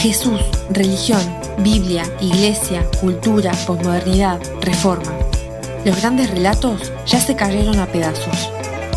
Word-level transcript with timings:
Jesús, 0.00 0.40
religión, 0.70 1.20
Biblia, 1.58 2.04
iglesia, 2.22 2.86
cultura, 3.02 3.52
posmodernidad, 3.66 4.40
reforma. 4.62 5.12
Los 5.84 6.00
grandes 6.00 6.30
relatos 6.30 6.90
ya 7.04 7.20
se 7.20 7.36
cayeron 7.36 7.78
a 7.78 7.84
pedazos. 7.84 8.50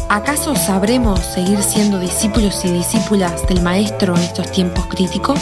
¿Acaso 0.08 0.56
sabremos 0.56 1.20
seguir 1.20 1.62
siendo 1.62 2.00
discípulos 2.00 2.64
y 2.64 2.72
discípulas 2.72 3.46
del 3.50 3.62
Maestro 3.62 4.16
en 4.16 4.22
estos 4.22 4.50
tiempos 4.54 4.86
críticos? 4.86 5.38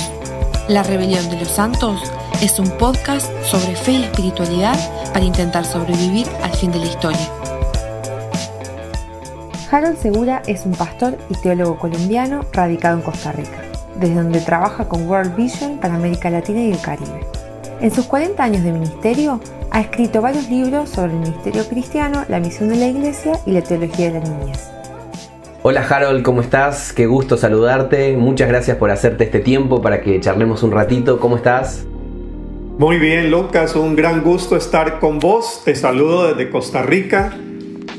La 0.68 0.82
Rebelión 0.82 1.30
de 1.30 1.40
los 1.40 1.50
Santos 1.50 2.02
es 2.42 2.58
un 2.58 2.72
podcast 2.80 3.32
sobre 3.46 3.76
fe 3.76 3.92
y 3.92 4.04
espiritualidad 4.04 4.80
para 5.14 5.26
intentar 5.26 5.64
sobrevivir 5.64 6.26
al 6.42 6.54
fin 6.54 6.72
de 6.72 6.80
la 6.80 6.88
historia. 6.88 7.30
Harold 9.70 10.02
Segura 10.02 10.42
es 10.48 10.66
un 10.66 10.72
pastor 10.72 11.20
y 11.30 11.36
teólogo 11.36 11.78
colombiano 11.78 12.44
radicado 12.52 12.98
en 12.98 13.04
Costa 13.04 13.32
Rica 13.32 13.61
desde 14.00 14.16
donde 14.16 14.42
trabaja 14.42 14.88
con 14.88 15.08
World 15.08 15.36
Vision 15.36 15.78
para 15.80 15.96
América 15.96 16.30
Latina 16.30 16.62
y 16.62 16.72
el 16.72 16.82
Caribe. 16.82 17.22
En 17.82 17.92
sus 17.92 18.06
40 18.06 18.44
años 18.44 18.64
de 18.64 18.72
ministerio, 18.72 19.40
ha 19.72 19.82
escrito 19.82 20.22
varios 20.22 20.50
libros 20.50 20.90
sobre 20.90 21.14
el 21.14 21.20
ministerio 21.20 21.68
cristiano, 21.68 22.26
la 22.28 22.40
misión 22.40 22.70
de 22.70 22.76
la 22.76 22.88
iglesia 22.88 23.40
y 23.46 23.52
la 23.52 23.62
teología 23.62 24.12
de 24.12 24.20
la 24.20 24.26
niñez. 24.26 24.70
Hola 25.64 25.86
Harold, 25.88 26.24
¿cómo 26.24 26.42
estás? 26.42 26.92
Qué 26.92 27.06
gusto 27.06 27.38
saludarte. 27.38 28.18
Muchas 28.18 28.48
gracias 28.48 28.78
por 28.78 28.92
hacerte 28.92 29.26
este 29.26 29.40
tiempo 29.40 29.82
para 29.82 30.02
que 30.02 30.20
charlemos 30.20 30.64
un 30.64 30.72
ratito. 30.72 31.20
¿Cómo 31.20 31.38
estás? 31.38 31.86
Muy 32.78 32.98
bien, 32.98 33.30
Lucas, 33.30 33.76
un 33.76 33.96
gran 33.96 34.24
gusto 34.24 34.56
estar 34.56 35.00
con 35.00 35.20
vos. 35.20 35.62
Te 35.64 35.76
saludo 35.76 36.28
desde 36.28 36.50
Costa 36.50 36.82
Rica. 36.82 37.38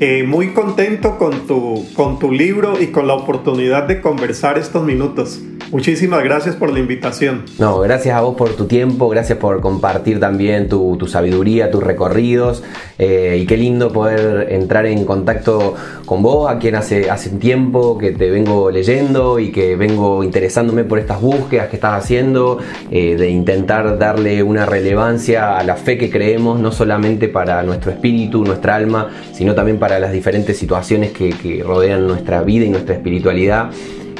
Eh, 0.00 0.24
muy 0.24 0.52
contento 0.52 1.18
con 1.18 1.46
tu, 1.46 1.86
con 1.94 2.18
tu 2.18 2.32
libro 2.32 2.80
y 2.80 2.88
con 2.88 3.06
la 3.06 3.14
oportunidad 3.14 3.84
de 3.84 4.00
conversar 4.00 4.58
estos 4.58 4.82
minutos. 4.84 5.40
Muchísimas 5.72 6.22
gracias 6.22 6.54
por 6.54 6.70
la 6.70 6.80
invitación. 6.80 7.46
No, 7.58 7.80
gracias 7.80 8.14
a 8.14 8.20
vos 8.20 8.36
por 8.36 8.50
tu 8.50 8.66
tiempo, 8.66 9.08
gracias 9.08 9.38
por 9.38 9.62
compartir 9.62 10.20
también 10.20 10.68
tu, 10.68 10.98
sabiduría, 11.08 11.70
tus 11.70 11.82
recorridos 11.82 12.62
eh, 12.98 13.38
y 13.40 13.46
qué 13.46 13.56
lindo 13.56 13.90
poder 13.90 14.52
entrar 14.52 14.84
en 14.84 15.06
contacto 15.06 15.74
con 16.04 16.20
vos, 16.20 16.50
a 16.50 16.58
quien 16.58 16.74
hace, 16.74 17.10
hace 17.10 17.30
tiempo 17.30 17.96
que 17.96 18.10
te 18.10 18.30
vengo 18.30 18.70
leyendo 18.70 19.38
y 19.38 19.50
que 19.50 19.74
vengo 19.74 20.22
interesándome 20.22 20.84
por 20.84 20.98
estas 20.98 21.22
búsquedas 21.22 21.70
que 21.70 21.76
estás 21.76 22.04
haciendo, 22.04 22.58
eh, 22.90 23.16
de 23.16 23.30
intentar 23.30 23.98
darle 23.98 24.42
una 24.42 24.66
relevancia 24.66 25.56
a 25.56 25.64
la 25.64 25.76
fe 25.76 25.96
que 25.96 26.10
creemos, 26.10 26.60
no 26.60 26.70
solamente 26.70 27.28
para 27.28 27.62
nuestro 27.62 27.92
espíritu, 27.92 28.44
nuestra 28.44 28.74
alma, 28.74 29.08
sino 29.32 29.54
también 29.54 29.78
para 29.78 29.98
las 29.98 30.12
diferentes 30.12 30.58
situaciones 30.58 31.12
que, 31.12 31.30
que 31.30 31.62
rodean 31.62 32.06
nuestra 32.06 32.42
vida 32.42 32.66
y 32.66 32.68
nuestra 32.68 32.94
espiritualidad. 32.94 33.70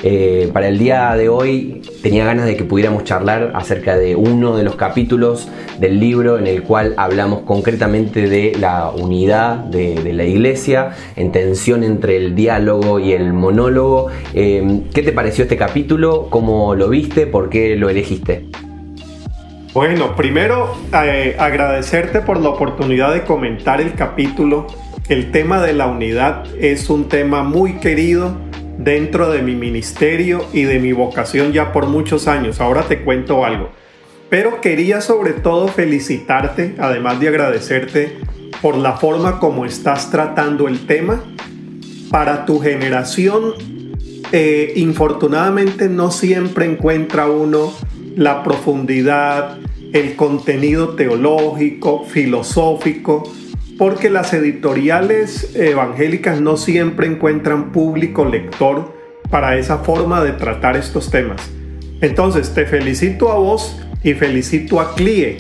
Eh, 0.04 0.50
para 0.52 0.66
el 0.66 0.78
día 0.78 1.14
de 1.14 1.28
hoy 1.28 1.80
tenía 2.02 2.24
ganas 2.24 2.46
de 2.46 2.56
que 2.56 2.64
pudiéramos 2.64 3.04
charlar 3.04 3.52
acerca 3.54 3.96
de 3.96 4.16
uno 4.16 4.56
de 4.56 4.64
los 4.64 4.74
capítulos 4.74 5.48
del 5.78 6.00
libro 6.00 6.38
en 6.38 6.48
el 6.48 6.64
cual 6.64 6.94
hablamos 6.96 7.42
concretamente 7.42 8.28
de 8.28 8.56
la 8.58 8.90
unidad 8.90 9.56
de, 9.56 10.12
la 10.12 10.24
iglesia, 10.24 10.90
en 11.14 11.30
tensión 11.30 11.84
entre 11.84 12.16
el 12.16 12.34
diálogo 12.34 12.98
y 12.98 13.12
el 13.12 13.32
monólogo. 13.32 14.08
Eh, 14.34 14.82
¿Qué 14.92 15.02
te 15.02 15.12
pareció 15.12 15.44
este 15.44 15.56
capítulo? 15.56 16.26
¿Cómo 16.30 16.74
lo 16.74 16.88
viste? 16.88 17.28
¿Por 17.28 17.48
qué 17.48 17.76
lo 17.76 17.88
elegiste? 17.88 18.46
Bueno, 19.72 20.16
primero 20.16 20.74
eh, 20.92 21.36
agradecerte 21.38 22.20
por 22.20 22.40
la 22.40 22.50
oportunidad 22.50 23.14
de 23.14 23.22
comentar 23.22 23.80
el 23.80 23.94
capítulo. 23.94 24.66
El 25.08 25.30
tema 25.30 25.62
de 25.62 25.72
la 25.72 25.86
unidad 25.86 26.44
es 26.60 26.90
un 26.90 27.08
tema 27.08 27.42
muy 27.42 27.74
querido 27.74 28.36
dentro 28.78 29.30
de 29.30 29.42
mi 29.42 29.54
ministerio 29.54 30.46
y 30.52 30.62
de 30.62 30.78
mi 30.78 30.92
vocación 30.92 31.52
ya 31.52 31.72
por 31.72 31.86
muchos 31.86 32.28
años. 32.28 32.60
Ahora 32.60 32.82
te 32.82 33.02
cuento 33.02 33.44
algo. 33.44 33.70
Pero 34.28 34.60
quería 34.60 35.00
sobre 35.00 35.32
todo 35.32 35.68
felicitarte, 35.68 36.74
además 36.78 37.20
de 37.20 37.28
agradecerte 37.28 38.16
por 38.62 38.76
la 38.76 38.94
forma 38.94 39.38
como 39.38 39.66
estás 39.66 40.10
tratando 40.10 40.68
el 40.68 40.86
tema. 40.86 41.22
Para 42.10 42.46
tu 42.46 42.58
generación, 42.60 43.54
eh, 44.32 44.72
infortunadamente 44.76 45.88
no 45.88 46.10
siempre 46.10 46.64
encuentra 46.64 47.26
uno 47.26 47.72
la 48.16 48.42
profundidad, 48.42 49.58
el 49.92 50.16
contenido 50.16 50.90
teológico, 50.90 52.04
filosófico, 52.04 53.24
porque 53.78 54.10
las 54.10 54.32
editoriales 54.32 55.54
evangélicas 55.54 56.40
no 56.40 56.56
siempre 56.56 57.06
encuentran 57.06 57.72
público 57.72 58.24
lector 58.24 58.92
para 59.30 59.56
esa 59.56 59.78
forma 59.78 60.22
de 60.22 60.32
tratar 60.32 60.76
estos 60.76 61.10
temas. 61.10 61.40
Entonces 62.00 62.52
te 62.54 62.66
felicito 62.66 63.30
a 63.30 63.36
vos 63.36 63.80
y 64.02 64.14
felicito 64.14 64.80
a 64.80 64.94
CLIE, 64.94 65.38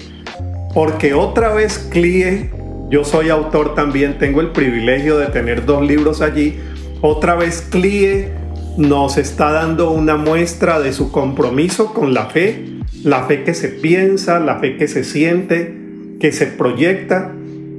porque 0.74 1.14
otra 1.14 1.52
vez 1.52 1.78
CLIE, 1.90 2.50
yo 2.88 3.04
soy 3.04 3.30
autor 3.30 3.74
también, 3.74 4.18
tengo 4.18 4.40
el 4.40 4.52
privilegio 4.52 5.18
de 5.18 5.26
tener 5.26 5.66
dos 5.66 5.86
libros 5.86 6.22
allí, 6.22 6.58
otra 7.00 7.34
vez 7.34 7.66
CLIE 7.70 8.28
nos 8.76 9.18
está 9.18 9.52
dando 9.52 9.90
una 9.90 10.16
muestra 10.16 10.80
de 10.80 10.92
su 10.92 11.10
compromiso 11.12 11.92
con 11.92 12.14
la 12.14 12.26
fe, 12.26 12.64
la 13.02 13.24
fe 13.24 13.42
que 13.42 13.54
se 13.54 13.68
piensa, 13.68 14.40
la 14.40 14.58
fe 14.60 14.76
que 14.76 14.88
se 14.88 15.04
siente, 15.04 15.74
que 16.20 16.32
se 16.32 16.46
proyecta 16.46 17.32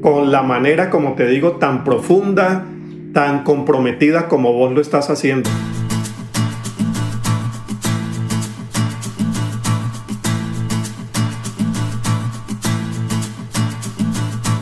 con 0.04 0.34
la 0.34 0.44
manera, 0.44 0.90
como 0.90 1.14
te 1.14 1.26
digo, 1.26 1.54
tan 1.54 1.86
profunda, 1.86 2.66
tan 3.14 3.46
comprometida 3.46 4.28
como 4.28 4.52
vos 4.52 4.74
lo 4.74 4.82
estás 4.82 5.10
haciendo. 5.10 5.50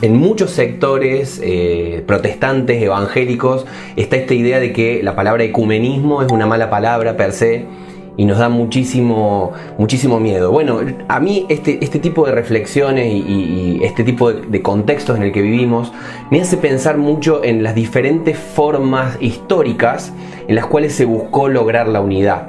En 0.03 0.16
muchos 0.16 0.52
sectores 0.52 1.41
eh, 1.44 2.03
protestantes, 2.06 2.81
evangélicos, 2.81 3.66
está 3.96 4.18
esta 4.18 4.35
idea 4.35 4.59
de 4.59 4.73
que 4.73 5.02
la 5.02 5.16
palabra 5.16 5.44
ecumenismo 5.44 6.22
es 6.22 6.31
una 6.31 6.46
mala 6.46 6.69
palabra 6.69 7.18
per 7.18 7.34
se 7.34 7.66
y 8.17 8.25
nos 8.25 8.38
da 8.38 8.49
muchísimo, 8.49 9.51
muchísimo 9.77 10.19
miedo. 10.19 10.51
Bueno, 10.51 10.79
a 11.07 11.19
mí 11.19 11.45
este, 11.49 11.83
este 11.83 11.99
tipo 11.99 12.25
de 12.25 12.33
reflexiones 12.33 13.07
y, 13.11 13.79
este 13.83 14.03
tipo 14.03 14.31
de, 14.31 14.61
contextos 14.61 15.17
en 15.17 15.23
el 15.23 15.31
que 15.31 15.41
vivimos 15.41 15.91
me 16.29 16.41
hace 16.41 16.57
pensar 16.57 16.97
mucho 16.97 17.44
en 17.44 17.63
las 17.63 17.73
diferentes 17.75 18.38
formas 18.38 19.17
históricas 19.22 20.13
en 20.47 20.55
las 20.55 20.66
cuales 20.66 20.94
se 20.94 21.05
buscó 21.05 21.47
lograr 21.47 21.88
la 21.88 22.01
unidad. 22.01 22.47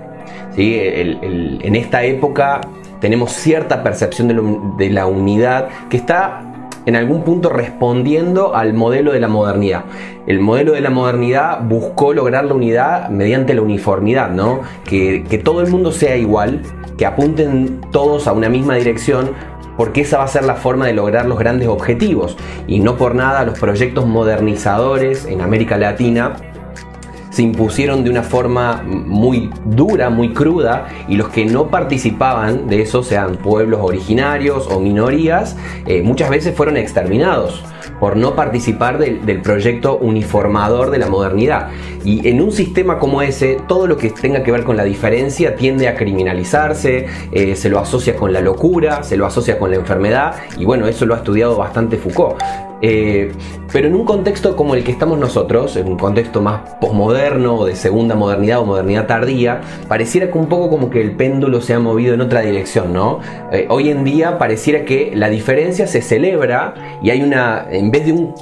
¿sí? 0.54 0.76
en 0.78 1.76
esta 1.76 2.04
época 2.04 2.60
tenemos 3.00 3.32
cierta 3.32 3.82
percepción 3.82 4.28
de, 4.28 4.84
de 4.84 4.90
la 4.90 5.06
unidad 5.06 5.68
que 5.88 5.96
está 5.96 6.51
en 6.86 6.96
algún 6.96 7.22
punto 7.22 7.48
respondiendo 7.48 8.54
al 8.54 8.74
modelo 8.74 9.12
de 9.12 9.20
la 9.20 9.28
modernidad. 9.28 9.84
El 10.26 10.40
modelo 10.40 10.72
de 10.72 10.80
la 10.80 10.90
modernidad 10.90 11.60
buscó 11.62 12.12
lograr 12.12 12.44
la 12.44 12.54
unidad 12.54 13.08
mediante 13.08 13.54
la 13.54 13.62
uniformidad, 13.62 14.30
¿no? 14.30 14.60
Que, 14.84 15.24
que 15.28 15.38
todo 15.38 15.60
el 15.60 15.70
mundo 15.70 15.92
sea 15.92 16.16
igual, 16.16 16.62
que 16.96 17.06
apunten 17.06 17.80
todos 17.90 18.26
a 18.26 18.32
una 18.32 18.48
misma 18.48 18.74
dirección, 18.76 19.30
porque 19.76 20.02
esa 20.02 20.18
va 20.18 20.24
a 20.24 20.28
ser 20.28 20.44
la 20.44 20.54
forma 20.54 20.86
de 20.86 20.92
lograr 20.92 21.26
los 21.26 21.38
grandes 21.38 21.68
objetivos. 21.68 22.36
Y 22.66 22.80
no 22.80 22.96
por 22.96 23.14
nada 23.14 23.44
los 23.44 23.58
proyectos 23.58 24.06
modernizadores 24.06 25.26
en 25.26 25.40
América 25.40 25.78
Latina 25.78 26.34
se 27.32 27.42
impusieron 27.42 28.04
de 28.04 28.10
una 28.10 28.22
forma 28.22 28.82
muy 28.84 29.50
dura, 29.64 30.10
muy 30.10 30.32
cruda, 30.32 30.86
y 31.08 31.16
los 31.16 31.30
que 31.30 31.46
no 31.46 31.68
participaban 31.68 32.68
de 32.68 32.82
eso, 32.82 33.02
sean 33.02 33.36
pueblos 33.36 33.80
originarios 33.82 34.68
o 34.70 34.78
minorías, 34.78 35.56
eh, 35.86 36.02
muchas 36.02 36.28
veces 36.30 36.54
fueron 36.54 36.76
exterminados 36.76 37.64
por 38.00 38.16
no 38.16 38.34
participar 38.34 38.98
del, 38.98 39.42
proyecto 39.42 39.98
uniformador 39.98 40.90
de 40.90 40.98
la 40.98 41.08
modernidad. 41.08 41.68
Y 42.04 42.28
en 42.28 42.40
un 42.40 42.52
sistema 42.52 42.98
como 42.98 43.22
ese, 43.22 43.58
todo 43.66 43.86
lo 43.86 43.96
que 43.96 44.10
tenga 44.10 44.42
que 44.42 44.52
ver 44.52 44.64
con 44.64 44.76
la 44.76 44.84
diferencia 44.84 45.56
tiende 45.56 45.88
a 45.88 45.94
criminalizarse, 45.94 47.06
eh, 47.32 47.56
se 47.56 47.68
lo 47.68 47.78
asocia 47.78 48.16
con 48.16 48.32
la 48.32 48.40
locura, 48.40 49.02
se 49.02 49.16
lo 49.16 49.26
asocia 49.26 49.58
con 49.58 49.70
la 49.70 49.76
enfermedad, 49.76 50.34
y 50.58 50.64
bueno, 50.64 50.86
eso 50.86 51.06
lo 51.06 51.14
ha 51.14 51.18
estudiado 51.18 51.56
bastante 51.56 51.96
Foucault. 51.96 52.42
Eh, 52.84 53.30
pero 53.72 53.86
en 53.86 53.94
un 53.94 54.04
contexto 54.04 54.56
como 54.56 54.74
el 54.74 54.82
que 54.82 54.90
estamos 54.90 55.16
nosotros, 55.16 55.76
en 55.76 55.86
un 55.86 55.96
contexto 55.96 56.42
más 56.42 56.62
posmoderno 56.80 57.64
de 57.64 57.76
segunda 57.76 58.16
modernidad 58.16 58.58
o 58.58 58.66
modernidad 58.66 59.06
tardía, 59.06 59.60
pareciera 59.86 60.30
que 60.30 60.36
un 60.36 60.48
poco 60.48 60.68
como 60.68 60.90
que 60.90 61.00
el 61.00 61.12
péndulo 61.12 61.60
se 61.60 61.74
ha 61.74 61.78
movido 61.78 62.12
en 62.12 62.20
otra 62.20 62.40
dirección, 62.40 62.92
¿no? 62.92 63.20
Eh, 63.52 63.66
hoy 63.70 63.88
en 63.88 64.02
día 64.02 64.36
pareciera 64.36 64.84
que 64.84 65.12
la 65.14 65.30
diferencia 65.30 65.86
se 65.86 66.02
celebra 66.02 66.98
y 67.02 67.10
hay 67.10 67.22
una, 67.22 67.66
en 67.72 67.90
vez 67.90 68.06
de 68.06 68.12
un 68.12 68.34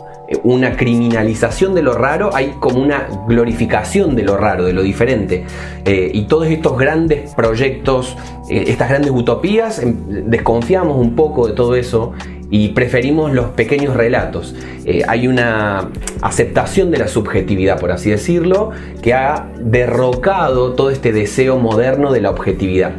una 0.42 0.76
criminalización 0.76 1.74
de 1.74 1.82
lo 1.82 1.94
raro, 1.94 2.30
hay 2.34 2.54
como 2.60 2.80
una 2.80 3.08
glorificación 3.26 4.14
de 4.14 4.22
lo 4.22 4.36
raro, 4.36 4.64
de 4.64 4.72
lo 4.72 4.82
diferente. 4.82 5.44
Eh, 5.84 6.10
y 6.12 6.22
todos 6.22 6.46
estos 6.46 6.78
grandes 6.78 7.34
proyectos, 7.34 8.16
eh, 8.48 8.64
estas 8.68 8.90
grandes 8.90 9.10
utopías, 9.10 9.80
em, 9.80 9.96
desconfiamos 10.26 10.96
un 10.98 11.16
poco 11.16 11.48
de 11.48 11.54
todo 11.54 11.74
eso 11.74 12.12
y 12.48 12.68
preferimos 12.70 13.32
los 13.32 13.50
pequeños 13.50 13.96
relatos. 13.96 14.54
Eh, 14.84 15.02
hay 15.06 15.26
una 15.28 15.90
aceptación 16.20 16.90
de 16.90 16.98
la 16.98 17.08
subjetividad, 17.08 17.78
por 17.78 17.92
así 17.92 18.10
decirlo, 18.10 18.70
que 19.02 19.14
ha 19.14 19.48
derrocado 19.60 20.74
todo 20.74 20.90
este 20.90 21.12
deseo 21.12 21.58
moderno 21.58 22.12
de 22.12 22.20
la 22.20 22.30
objetividad. 22.30 22.92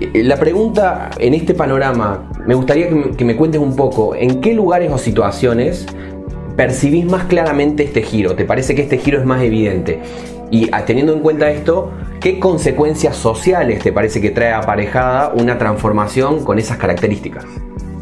Eh, 0.00 0.22
la 0.24 0.36
pregunta 0.36 1.10
en 1.18 1.34
este 1.34 1.54
panorama, 1.54 2.28
me 2.46 2.54
gustaría 2.54 2.88
que 2.88 3.24
me, 3.24 3.36
cuentes 3.36 3.60
un 3.60 3.76
poco, 3.76 4.14
¿en 4.14 4.40
qué 4.40 4.54
lugares 4.54 4.90
o 4.92 4.98
situaciones 4.98 5.86
percibís 6.56 7.04
más 7.04 7.24
claramente 7.24 7.84
este 7.84 8.02
giro? 8.02 8.34
¿Te 8.34 8.44
parece 8.44 8.74
que 8.74 8.82
este 8.82 8.98
giro 8.98 9.18
es 9.18 9.24
más 9.24 9.42
evidente? 9.42 10.00
Y 10.50 10.68
ah, 10.72 10.84
teniendo 10.84 11.12
en 11.12 11.20
cuenta 11.20 11.50
esto, 11.50 11.92
¿qué 12.20 12.38
consecuencias 12.38 13.16
sociales 13.16 13.82
te 13.82 13.92
parece 13.92 14.20
que 14.20 14.30
trae 14.30 14.52
aparejada 14.52 15.32
una 15.34 15.58
transformación 15.58 16.44
con 16.44 16.58
esas 16.58 16.76
características? 16.78 17.44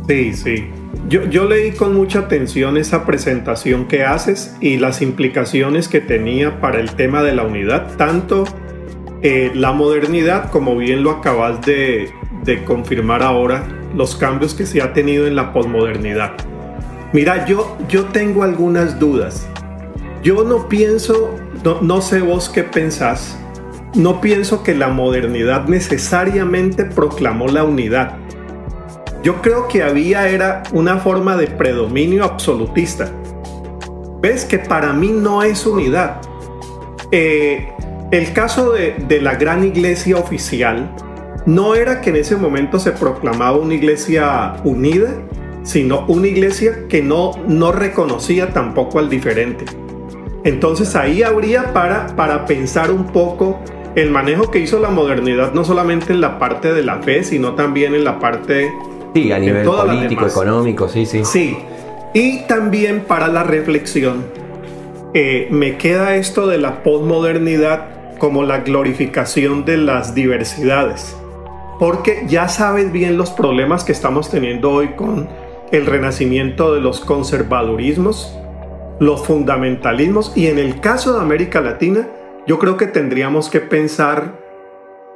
Sí, 0.09 0.33
sí. 0.35 0.67
Yo, 1.09 1.25
yo, 1.29 1.47
leí 1.47 1.73
con 1.73 1.94
mucha 1.94 2.21
atención 2.21 2.77
esa 2.77 3.05
presentación 3.05 3.87
que 3.87 4.05
haces 4.05 4.56
y 4.61 4.77
las 4.77 5.03
implicaciones 5.03 5.89
que 5.89 6.00
tenía 6.00 6.61
para 6.61 6.81
el 6.81 6.94
tema 6.94 7.23
de 7.23 7.35
la 7.35 7.44
unidad, 7.44 7.97
tanto 7.97 8.44
eh, 9.23 9.53
la 9.55 9.73
modernidad, 9.73 10.51
como 10.51 10.77
bien 10.77 11.05
lo 11.05 11.11
acabas 11.13 11.61
de, 11.61 12.13
confirmar 12.67 13.23
ahora, 13.23 13.67
los 13.95 14.17
cambios 14.17 14.53
que 14.53 14.67
se 14.67 14.83
ha 14.83 14.93
tenido 14.93 15.29
en 15.29 15.37
la 15.37 15.53
posmodernidad. 15.53 16.33
Mira, 17.13 17.47
yo, 17.47 17.77
yo 17.89 18.07
tengo 18.07 18.43
algunas 18.43 18.99
dudas. 18.99 19.47
Yo 20.25 20.43
no 20.45 20.69
pienso, 20.69 21.37
no, 21.63 21.81
no 21.83 22.01
sé 22.01 22.21
vos 22.21 22.49
qué 22.49 22.65
pensás, 22.65 23.39
no 23.95 24.21
pienso 24.21 24.63
que 24.63 24.75
la 24.75 24.89
modernidad 24.89 25.67
necesariamente 25.67 26.85
proclamó 26.85 27.47
la 27.47 27.63
unidad. 27.63 28.17
Yo 29.23 29.41
creo 29.41 29.69
que 29.69 29.85
había 29.85 30.29
era 30.29 30.65
una 30.73 30.99
forma 30.99 31.37
de 31.37 31.47
predominio 31.47 32.25
absolutista. 32.25 33.13
¿Ves 34.21 34.45
que 34.45 34.59
para 34.59 34.93
mí 34.93 35.09
no 35.09 35.43
es 35.43 35.65
unidad? 35.65 36.21
Eh, 37.13 37.69
el 38.12 38.35
caso 38.35 38.73
de, 38.73 39.20
la 39.23 39.37
gran 39.37 39.64
iglesia 39.64 40.19
oficial 40.19 40.94
no 41.47 41.75
era 41.75 42.03
que 42.03 42.11
en 42.11 42.17
ese 42.17 42.37
momento 42.37 42.79
se 42.79 42.93
proclamaba 42.93 43.56
una 43.56 43.75
iglesia 43.75 44.56
unida, 44.64 45.14
sino 45.62 46.05
una 46.06 46.26
iglesia 46.26 46.87
que 46.88 47.03
no, 47.03 47.32
no 47.49 47.73
reconocía 47.73 48.53
tampoco 48.53 48.99
al 48.99 49.09
diferente. 49.09 49.64
Entonces 50.44 50.94
ahí 50.94 51.23
habría 51.23 51.73
para, 51.73 52.14
para 52.14 52.44
pensar 52.44 52.91
un 52.91 53.06
poco 53.06 53.61
el 53.94 54.11
manejo 54.11 54.50
que 54.50 54.58
hizo 54.58 54.79
la 54.79 54.91
modernidad, 54.91 55.55
no 55.55 55.65
solamente 55.65 56.12
en 56.12 56.20
la 56.20 56.38
parte 56.38 56.75
de 56.75 56.82
la 56.82 57.00
fe, 57.00 57.25
sino 57.25 57.55
también 57.55 57.94
en 57.94 58.05
la 58.05 58.19
parte... 58.19 58.70
Sí, 59.15 59.32
a 59.32 59.38
nivel 59.38 59.65
político, 59.65 60.26
económico, 60.26 60.87
sí, 60.87 61.06
sí. 61.06 61.25
Sí, 61.25 61.56
y 62.12 62.41
también 62.41 63.05
para 63.06 63.29
la 63.29 63.43
reflexión, 63.43 64.25
eh, 65.15 65.49
me 65.50 65.79
queda 65.79 66.17
esto 66.17 66.47
de 66.47 66.58
la 66.58 66.82
posmodernidad 66.82 68.02
como 68.23 68.45
la 68.45 68.61
glorificación 68.61 69.65
de 69.65 69.77
las 69.77 70.15
diversidades. 70.15 71.17
Porque 71.81 72.23
ya 72.29 72.49
sabes 72.49 72.93
bien 72.93 73.19
los 73.19 73.31
problemas 73.33 73.83
que 73.83 73.91
estamos 73.91 74.31
teniendo 74.31 74.71
hoy 74.71 74.91
con 74.91 75.29
el 75.73 75.87
renacimiento 75.87 76.73
de 76.73 76.81
los 76.81 77.01
conservadurismos, 77.01 78.33
los 79.01 79.27
fundamentalismos 79.27 80.35
y 80.37 80.47
en 80.47 80.61
el 80.61 80.79
caso 80.79 81.15
de 81.15 81.21
América 81.21 81.61
Latina, 81.61 82.11
yo 82.47 82.61
creo 82.61 82.77
que 82.77 82.87
tendríamos 82.87 83.51
que 83.51 83.59
pensar 83.59 84.39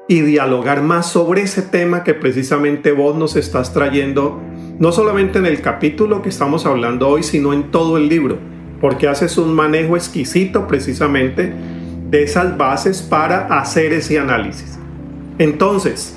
y 0.08 0.22
dialogar 0.22 0.82
más 0.82 1.06
sobre 1.08 1.42
ese 1.42 1.62
tema 1.62 2.02
que 2.02 2.12
precisamente 2.12 2.90
vos 2.90 3.14
nos 3.14 3.36
estás 3.36 3.72
trayendo, 3.72 4.40
no 4.80 4.90
solamente 4.90 5.38
en 5.38 5.46
el 5.46 5.60
capítulo 5.60 6.22
que 6.22 6.28
estamos 6.28 6.66
hablando 6.66 7.08
hoy, 7.08 7.22
sino 7.22 7.52
en 7.52 7.70
todo 7.70 7.98
el 7.98 8.08
libro, 8.08 8.38
porque 8.80 9.06
haces 9.06 9.38
un 9.38 9.54
manejo 9.54 9.96
exquisito 9.96 10.66
precisamente 10.66 11.52
esas 12.22 12.56
bases 12.56 13.02
para 13.02 13.46
hacer 13.58 13.92
ese 13.92 14.18
análisis. 14.18 14.78
Entonces, 15.38 16.16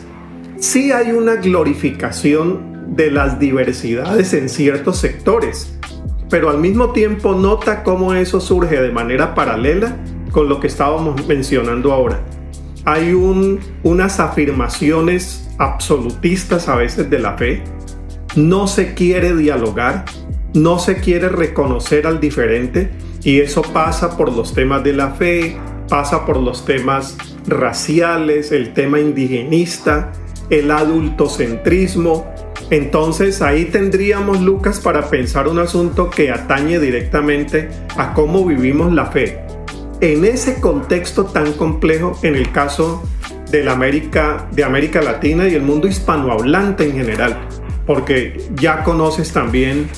sí 0.57 0.91
hay 0.91 1.11
una 1.11 1.35
glorificación 1.35 2.95
de 2.95 3.11
las 3.11 3.39
diversidades 3.39 4.33
en 4.33 4.49
ciertos 4.49 4.97
sectores, 4.97 5.77
pero 6.29 6.49
al 6.49 6.59
mismo 6.59 6.91
tiempo 6.91 7.33
nota 7.33 7.83
cómo 7.83 8.13
eso 8.13 8.39
surge 8.39 8.81
de 8.81 8.91
manera 8.91 9.35
paralela 9.35 9.97
con 10.31 10.47
lo 10.47 10.59
que 10.59 10.67
estábamos 10.67 11.27
mencionando 11.27 11.91
ahora. 11.91 12.19
Hay 12.85 13.13
un, 13.13 13.59
unas 13.83 14.19
afirmaciones 14.19 15.49
absolutistas 15.57 16.67
a 16.67 16.75
veces 16.75 17.09
de 17.09 17.19
la 17.19 17.37
fe, 17.37 17.63
no 18.35 18.67
se 18.67 18.93
quiere 18.93 19.35
dialogar, 19.35 20.05
no 20.53 20.79
se 20.79 20.97
quiere 20.97 21.29
reconocer 21.29 22.07
al 22.07 22.19
diferente 22.19 22.89
y 23.23 23.39
eso 23.39 23.61
pasa 23.61 24.17
por 24.17 24.31
los 24.31 24.53
temas 24.53 24.83
de 24.83 24.93
la 24.93 25.11
fe, 25.11 25.57
pasa 25.89 26.25
por 26.25 26.37
los 26.37 26.65
temas 26.65 27.17
raciales, 27.47 28.51
el 28.51 28.73
tema 28.73 28.99
indigenista, 28.99 30.11
el 30.49 30.71
adultocentrismo. 30.71 32.31
Entonces 32.69 33.41
ahí 33.41 33.65
tendríamos, 33.65 34.41
Lucas, 34.41 34.79
para 34.79 35.09
pensar 35.09 35.47
un 35.47 35.59
asunto 35.59 36.09
que 36.09 36.31
atañe 36.31 36.79
directamente 36.79 37.69
a 37.97 38.13
cómo 38.13 38.45
vivimos 38.45 38.93
la 38.93 39.07
fe. 39.07 39.39
En 40.01 40.23
ese 40.23 40.61
contexto 40.61 41.25
tan 41.25 41.53
complejo, 41.53 42.17
en 42.23 42.35
el 42.35 42.51
caso 42.51 43.03
de 43.51 43.67
América, 43.67 44.47
de 44.51 44.63
América 44.63 45.01
Latina 45.01 45.47
y 45.47 45.55
el 45.55 45.63
mundo 45.63 45.87
hispanohablante 45.87 46.85
en 46.85 46.93
general, 46.93 47.37
porque 47.85 48.39
ya 48.55 48.83
conoces 48.83 49.33
también 49.33 49.89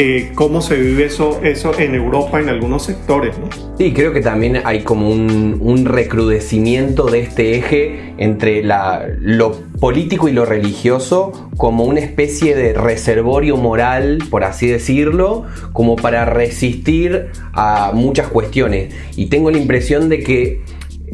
eh, 0.00 0.30
cómo 0.36 0.62
se 0.62 0.76
vive 0.76 1.06
eso, 1.06 1.40
eso 1.42 1.76
en 1.76 1.94
Europa 1.94 2.38
en 2.38 2.48
algunos 2.48 2.84
sectores. 2.84 3.36
¿no? 3.36 3.48
Sí, 3.76 3.92
creo 3.92 4.12
que 4.12 4.20
también 4.20 4.60
hay 4.64 4.82
como 4.82 5.10
un, 5.10 5.84
recrudecimiento 5.84 7.06
de 7.06 7.20
este 7.20 7.56
eje 7.56 8.14
entre 8.18 8.62
lo 8.62 9.52
político 9.80 10.28
y 10.28 10.32
lo 10.32 10.44
religioso 10.44 11.48
como 11.56 11.84
una 11.84 12.00
especie 12.00 12.54
de 12.54 12.74
reservorio 12.74 13.56
moral, 13.56 14.18
por 14.30 14.44
así 14.44 14.68
decirlo, 14.68 15.46
como 15.72 15.96
para 15.96 16.24
resistir 16.24 17.30
a 17.52 17.90
muchas 17.92 18.28
cuestiones. 18.28 18.94
Y 19.16 19.26
tengo 19.26 19.50
la 19.50 19.58
impresión 19.58 20.08
de 20.08 20.20
que 20.22 20.62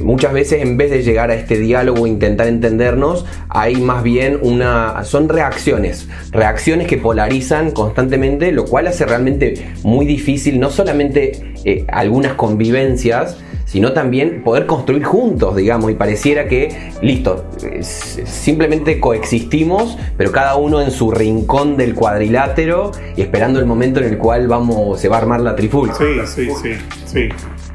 Muchas 0.02 0.32
veces 0.32 0.62
en 0.62 0.76
vez 0.76 0.90
de 0.90 1.02
llegar 1.02 1.30
a 1.30 1.34
este 1.34 1.58
diálogo 1.58 2.06
e 2.06 2.08
intentar 2.08 2.48
entendernos, 2.48 3.24
hay 3.48 3.76
más 3.76 4.02
bien 4.02 4.38
una... 4.42 5.04
son 5.04 5.28
reacciones, 5.28 6.08
reacciones 6.30 6.86
que 6.86 6.98
polarizan 6.98 7.70
constantemente, 7.70 8.52
lo 8.52 8.64
cual 8.64 8.86
hace 8.86 9.06
realmente 9.06 9.72
muy 9.82 10.06
difícil 10.06 10.58
no 10.58 10.70
solamente 10.70 11.54
eh, 11.64 11.84
algunas 11.88 12.34
convivencias, 12.34 13.38
sino 13.64 13.92
también 13.92 14.42
poder 14.44 14.66
construir 14.66 15.04
juntos, 15.04 15.56
digamos, 15.56 15.90
y 15.90 15.94
pareciera 15.94 16.46
que, 16.46 16.92
listo, 17.02 17.50
simplemente 17.82 19.00
coexistimos, 19.00 19.98
pero 20.16 20.30
cada 20.30 20.56
uno 20.56 20.80
en 20.80 20.90
su 20.90 21.10
rincón 21.10 21.76
del 21.76 21.94
cuadrilátero 21.94 22.92
y 23.16 23.22
esperando 23.22 23.58
el 23.58 23.66
momento 23.66 24.00
en 24.00 24.06
el 24.06 24.18
cual 24.18 24.46
vamos, 24.46 25.00
se 25.00 25.08
va 25.08 25.16
a 25.16 25.20
armar 25.20 25.40
la 25.40 25.56
trifulca. 25.56 25.96
Sí, 25.96 26.04
sí, 26.26 26.48
sí, 26.62 26.72
sí, 27.06 27.28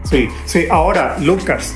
sí, 0.03 0.27
sí. 0.45 0.65
Ahora, 0.69 1.17
Lucas, 1.19 1.75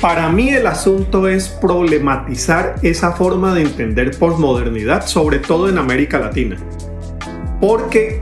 para 0.00 0.28
mí 0.28 0.50
el 0.50 0.66
asunto 0.66 1.28
es 1.28 1.48
problematizar 1.48 2.76
esa 2.82 3.12
forma 3.12 3.54
de 3.54 3.62
entender 3.62 4.16
posmodernidad, 4.18 5.06
sobre 5.06 5.38
todo 5.38 5.68
en 5.68 5.78
América 5.78 6.18
Latina. 6.18 6.56
Porque, 7.60 8.20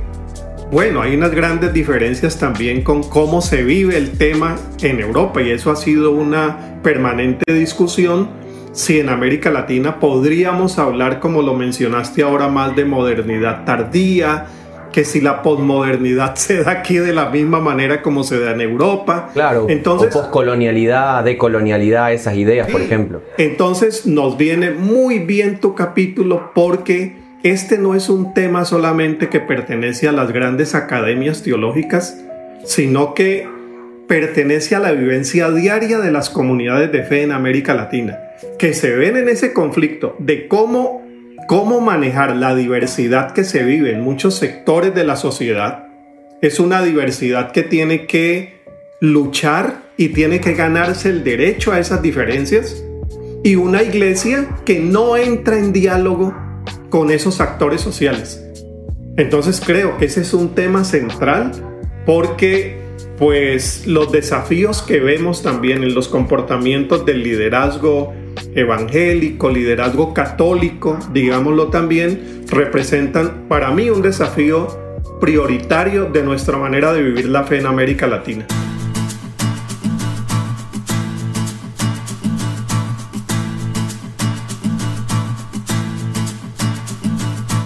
bueno, 0.71 1.03
hay 1.03 1.17
unas 1.17 1.33
grandes 1.33 1.73
diferencias 1.73 2.39
también 2.39 2.83
con 2.83 3.03
cómo 3.03 3.41
se 3.41 3.63
vive 3.63 3.97
el 3.97 4.13
tema 4.13 4.57
en 4.83 5.01
Europa 5.01 5.43
y 5.43 5.51
eso 5.51 5.71
ha 5.71 5.77
sido 5.77 6.13
una 6.13 6.81
permanente 6.83 7.53
discusión. 7.53 8.29
Si 8.73 8.99
en 8.99 9.09
América 9.09 9.51
Latina 9.51 10.01
podríamos 10.01 10.79
hablar, 10.79 11.21
como 11.21 11.43
lo 11.43 11.55
mencionaste 11.55 12.23
ahora, 12.23 12.49
más 12.49 12.75
de 12.77 12.85
modernidad 12.85 13.65
tardía, 13.65 14.47
que 14.95 15.05
si 15.05 15.21
la 15.21 15.43
posmodernidad 15.43 16.35
se 16.37 16.63
da 16.63 16.71
aquí 16.71 16.99
de 16.99 17.13
la 17.13 17.29
misma 17.29 17.59
manera 17.59 18.01
como 18.01 18.23
se 18.23 18.39
da 18.39 18.53
en 18.53 18.61
Europa. 18.61 19.31
Claro, 19.33 19.67
entonces, 19.69 20.15
o 20.15 20.21
poscolonialidad, 20.21 21.25
decolonialidad, 21.25 22.13
esas 22.13 22.37
ideas, 22.37 22.71
por 22.71 22.81
ejemplo. 22.81 23.21
Entonces 23.37 24.07
nos 24.07 24.37
viene 24.37 24.71
muy 24.71 25.19
bien 25.19 25.59
tu 25.59 25.75
capítulo 25.75 26.53
porque 26.55 27.17
este 27.43 27.77
no 27.77 27.97
es 27.97 28.09
un 28.09 28.35
tema 28.35 28.65
solamente 28.65 29.29
que 29.29 29.41
pertenece 29.41 30.07
a 30.07 30.13
las 30.13 30.31
grandes 30.31 30.77
academias 30.77 31.43
teológicas, 31.43 32.25
sino 32.65 33.15
que 33.15 33.49
pertenece 34.07 34.77
a 34.77 34.79
la 34.79 34.93
vivencia 34.93 35.51
diaria 35.51 35.99
de 35.99 36.13
las 36.13 36.31
comunidades 36.31 36.93
de 36.93 37.03
fe 37.03 37.23
en 37.23 37.33
América 37.33 37.75
Latina, 37.75 38.21
que 38.61 38.75
se 38.75 38.95
ven 38.95 39.17
en 39.17 39.29
ese 39.29 39.53
conflicto 39.53 40.15
de 40.21 40.47
cómo 40.47 41.04
cómo 41.47 41.81
manejar 41.81 42.37
la 42.37 42.55
diversidad 42.55 43.33
que 43.33 43.45
se 43.45 43.63
vive 43.63 43.93
en 43.93 44.01
muchos 44.01 44.35
sectores 44.35 44.95
de 44.95 45.05
la 45.05 45.17
sociedad 45.17 45.87
es 46.41 46.61
una 46.61 46.83
diversidad 46.83 47.53
que 47.53 47.63
tiene 47.63 48.07
que 48.07 48.61
luchar 49.01 49.83
y 49.97 50.09
tiene 50.11 50.41
que 50.41 50.55
ganarse 50.55 51.09
el 51.09 51.25
derecho 51.25 51.73
a 51.73 51.79
esas 51.79 52.03
diferencias 52.03 52.85
y 53.43 53.57
una 53.57 53.83
iglesia 53.83 54.49
que 54.65 54.81
no 54.81 55.17
entra 55.17 55.59
en 55.59 55.73
diálogo 55.73 56.35
con 56.91 57.11
esos 57.11 57.41
actores 57.41 57.81
sociales. 57.81 58.43
Entonces 59.17 59.63
creo 59.65 59.97
que 59.99 60.07
ese 60.07 60.23
es 60.23 60.35
un 60.35 60.55
tema 60.55 60.85
central 60.85 61.53
porque 62.07 62.84
pues 63.19 63.87
los 63.87 64.11
desafíos 64.11 64.83
que 64.83 65.01
vemos 65.01 65.43
también 65.43 65.83
en 65.83 65.95
los 65.95 66.09
comportamientos 66.09 67.07
del 67.07 67.23
liderazgo 67.23 68.13
evangélico, 68.55 69.51
liderazgo 69.51 70.15
católico, 70.15 70.99
digámoslo 71.13 71.69
también, 71.69 72.45
representan 72.49 73.47
para 73.49 73.71
mí 73.71 73.91
un 73.91 74.03
desafío 74.03 74.69
prioritario 75.21 76.07
de 76.07 76.23
nuestra 76.23 76.59
manera 76.59 76.93
de 76.93 77.03
vivir 77.03 77.29
la 77.29 77.45
fe 77.45 77.59
en 77.59 77.67
América 77.67 78.07
Latina. 78.07 78.47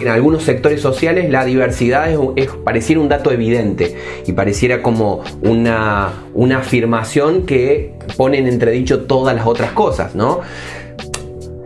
En 0.00 0.08
algunos 0.08 0.42
sectores 0.42 0.80
sociales 0.80 1.30
la 1.30 1.44
diversidad 1.44 2.08
es, 2.36 2.48
pareciera 2.64 3.00
un 3.00 3.08
dato 3.08 3.32
evidente 3.32 3.96
y 4.26 4.32
pareciera 4.32 4.82
como 4.82 5.22
una, 5.42 6.12
una 6.34 6.58
afirmación 6.58 7.46
que 7.46 7.94
pone 8.16 8.38
en 8.38 8.46
entredicho 8.46 9.04
todas 9.04 9.34
las 9.34 9.46
otras 9.46 9.72
cosas, 9.72 10.14
¿no? 10.14 10.40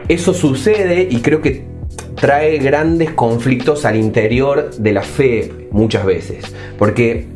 Eso 0.08 0.34
sucede 0.34 1.06
y 1.10 1.20
creo 1.20 1.40
que 1.40 1.64
trae 2.14 2.58
grandes 2.58 3.10
conflictos 3.10 3.84
al 3.84 3.96
interior 3.96 4.70
de 4.76 4.92
la 4.92 5.02
fe 5.02 5.68
muchas 5.70 6.04
veces, 6.04 6.44
porque 6.78 7.26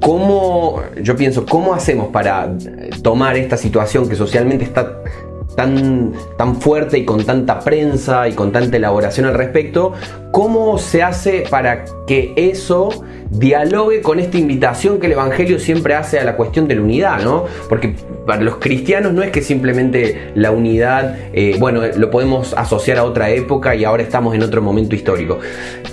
¿Cómo, 0.00 0.80
yo 1.02 1.16
pienso, 1.16 1.44
cómo 1.44 1.74
hacemos 1.74 2.08
para 2.08 2.52
tomar 3.02 3.36
esta 3.36 3.56
situación 3.56 4.08
que 4.08 4.14
socialmente 4.14 4.64
está 4.64 5.02
tan, 5.56 6.12
tan 6.36 6.60
fuerte 6.60 6.98
y 6.98 7.04
con 7.04 7.24
tanta 7.24 7.58
prensa 7.58 8.28
y 8.28 8.32
con 8.32 8.52
tanta 8.52 8.76
elaboración 8.76 9.26
al 9.26 9.34
respecto, 9.34 9.92
¿cómo 10.30 10.78
se 10.78 11.02
hace 11.02 11.44
para 11.50 11.84
que 12.06 12.32
eso 12.36 12.90
dialogue 13.30 14.00
con 14.00 14.18
esta 14.20 14.38
invitación 14.38 14.98
que 14.98 15.06
el 15.06 15.12
Evangelio 15.12 15.58
siempre 15.58 15.94
hace 15.94 16.18
a 16.18 16.24
la 16.24 16.36
cuestión 16.36 16.66
de 16.66 16.76
la 16.76 16.82
unidad, 16.82 17.22
¿no? 17.22 17.44
Porque 17.68 17.94
para 18.26 18.42
los 18.42 18.56
cristianos 18.56 19.12
no 19.12 19.22
es 19.22 19.30
que 19.30 19.42
simplemente 19.42 20.30
la 20.34 20.50
unidad, 20.50 21.16
eh, 21.32 21.56
bueno, 21.58 21.82
lo 21.96 22.10
podemos 22.10 22.54
asociar 22.54 22.98
a 22.98 23.04
otra 23.04 23.30
época 23.30 23.74
y 23.74 23.84
ahora 23.84 24.02
estamos 24.02 24.34
en 24.34 24.42
otro 24.42 24.62
momento 24.62 24.94
histórico. 24.94 25.38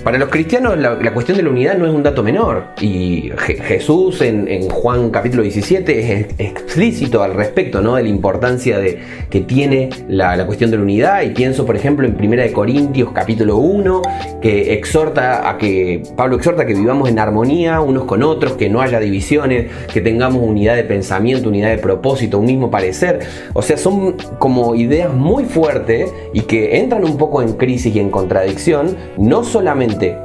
Para 0.02 0.18
los 0.18 0.28
cristianos 0.28 0.78
la, 0.78 1.12
cuestión 1.12 1.36
de 1.36 1.42
la 1.42 1.50
unidad 1.50 1.76
no 1.76 1.86
es 1.86 1.92
un 1.92 2.02
dato 2.02 2.22
menor 2.22 2.64
y 2.80 3.30
Jesús 3.38 4.20
en, 4.20 4.46
Juan 4.68 5.10
capítulo 5.10 5.42
17 5.42 5.98
es 5.98 6.26
explícito 6.38 7.22
al 7.22 7.34
respecto, 7.34 7.80
¿no? 7.80 7.96
De 7.96 8.02
la 8.02 8.08
importancia 8.08 8.78
de, 8.78 9.00
que 9.30 9.40
tiene 9.40 9.90
la, 10.08 10.46
cuestión 10.46 10.70
de 10.70 10.76
la 10.76 10.82
unidad 10.82 11.22
y 11.22 11.30
pienso, 11.30 11.66
por 11.66 11.76
ejemplo, 11.76 12.06
en 12.06 12.16
1 12.18 12.52
Corintios 12.52 13.10
capítulo 13.12 13.56
1 13.56 14.02
que 14.40 14.74
exhorta 14.74 15.48
a 15.48 15.58
que, 15.58 16.02
Pablo 16.16 16.36
exhorta 16.36 16.62
a 16.62 16.66
que 16.66 16.74
vivamos 16.74 17.08
en 17.08 17.18
armonía 17.18 17.80
unos 17.80 18.04
con 18.04 18.22
otros, 18.22 18.52
que 18.52 18.68
no 18.68 18.80
haya 18.80 19.00
divisiones, 19.00 19.70
que 19.92 20.00
tengamos 20.00 20.42
unidad 20.42 20.76
de 20.76 20.84
pensamiento, 20.84 21.48
unidad 21.48 21.70
de 21.70 21.78
propósito, 21.78 22.38
un 22.38 22.46
mismo 22.46 22.70
parecer. 22.70 23.20
O 23.54 23.62
sea, 23.62 23.76
son 23.76 24.16
como 24.38 24.74
ideas 24.74 25.12
muy 25.12 25.44
fuertes 25.44 26.12
y 26.32 26.42
que 26.42 26.78
entran 26.78 27.04
un 27.04 27.16
poco 27.16 27.42
en 27.42 27.54
crisis 27.54 27.94
y 27.94 28.00
en 28.00 28.10
contradicción, 28.10 28.96
no 29.16 29.44
solamente 29.44 30.16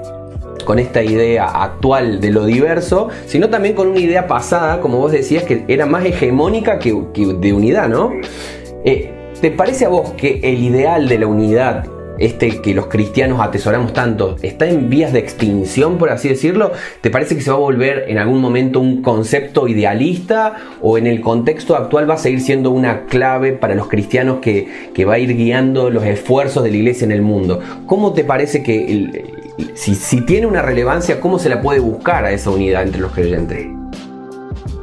con 0.65 0.79
esta 0.79 1.03
idea 1.03 1.46
actual 1.46 2.22
de 2.22 2.29
lo 2.29 2.46
diverso, 2.46 3.10
sino 3.25 3.50
también 3.50 3.75
con 3.75 3.88
una 3.88 4.00
idea 4.00 4.27
pasada, 4.27 4.79
como 4.79 5.00
vos 5.00 5.12
decías, 5.12 5.43
que 5.43 5.63
era 5.67 5.86
más 5.86 6.05
hegemónica 6.05 6.79
que, 6.79 6.91
de 6.91 7.53
unidad, 7.53 7.89
¿no? 7.89 8.12
Eh, 8.86 9.12
¿Te 9.41 9.51
parece 9.51 9.86
a 9.86 9.89
vos 9.89 10.12
que 10.12 10.39
el 10.43 10.62
ideal 10.62 11.08
de 11.08 11.17
la 11.17 11.27
unidad 11.27 11.86
este 12.20 12.62
que 12.62 12.74
los 12.74 12.88
cristianos 12.88 13.39
atesoramos 13.41 13.94
tanto, 13.94 14.36
está 14.41 14.68
en 14.68 14.89
vías 14.89 15.13
de 15.13 15.20
extinción, 15.20 15.98
por 15.98 16.10
así 16.10 16.30
decirlo? 16.30 16.72
¿Te 17.01 17.10
parece 17.10 17.36
que 17.36 17.41
se 17.41 17.50
va 17.50 17.58
a 17.58 17.60
volver 17.60 18.06
en 18.08 18.18
algún 18.18 18.39
momento 18.39 18.80
un 18.80 19.01
concepto 19.01 19.68
idealista 19.68 20.56
o 20.82 20.98
en 20.98 21.08
el 21.08 21.22
contexto 21.22 21.75
actual 21.75 22.10
va 22.10 22.15
a 22.15 22.18
seguir 22.18 22.41
siendo 22.41 22.72
una 22.72 23.06
clave 23.06 23.53
para 23.53 23.75
los 23.75 23.88
cristianos 23.88 24.39
que, 24.39 24.68
va 25.06 25.13
a 25.13 25.20
ir 25.20 25.36
guiando 25.36 25.89
los 25.89 26.03
esfuerzos 26.03 26.63
de 26.63 26.72
la 26.72 26.77
iglesia 26.77 27.06
en 27.06 27.12
el 27.12 27.22
mundo? 27.22 27.60
¿Cómo 27.88 28.13
te 28.13 28.24
parece 28.24 28.62
que, 28.62 29.25
si, 29.74 29.96
si 29.96 30.22
tiene 30.22 30.46
una 30.46 30.62
relevancia, 30.62 31.20
cómo 31.20 31.39
se 31.39 31.50
la 31.50 31.62
puede 31.62 31.80
buscar 31.80 32.25
a 32.25 32.32
esa 32.32 32.51
unidad 32.51 32.84
entre 32.84 33.01
los 33.01 33.12
creyentes? 33.12 33.68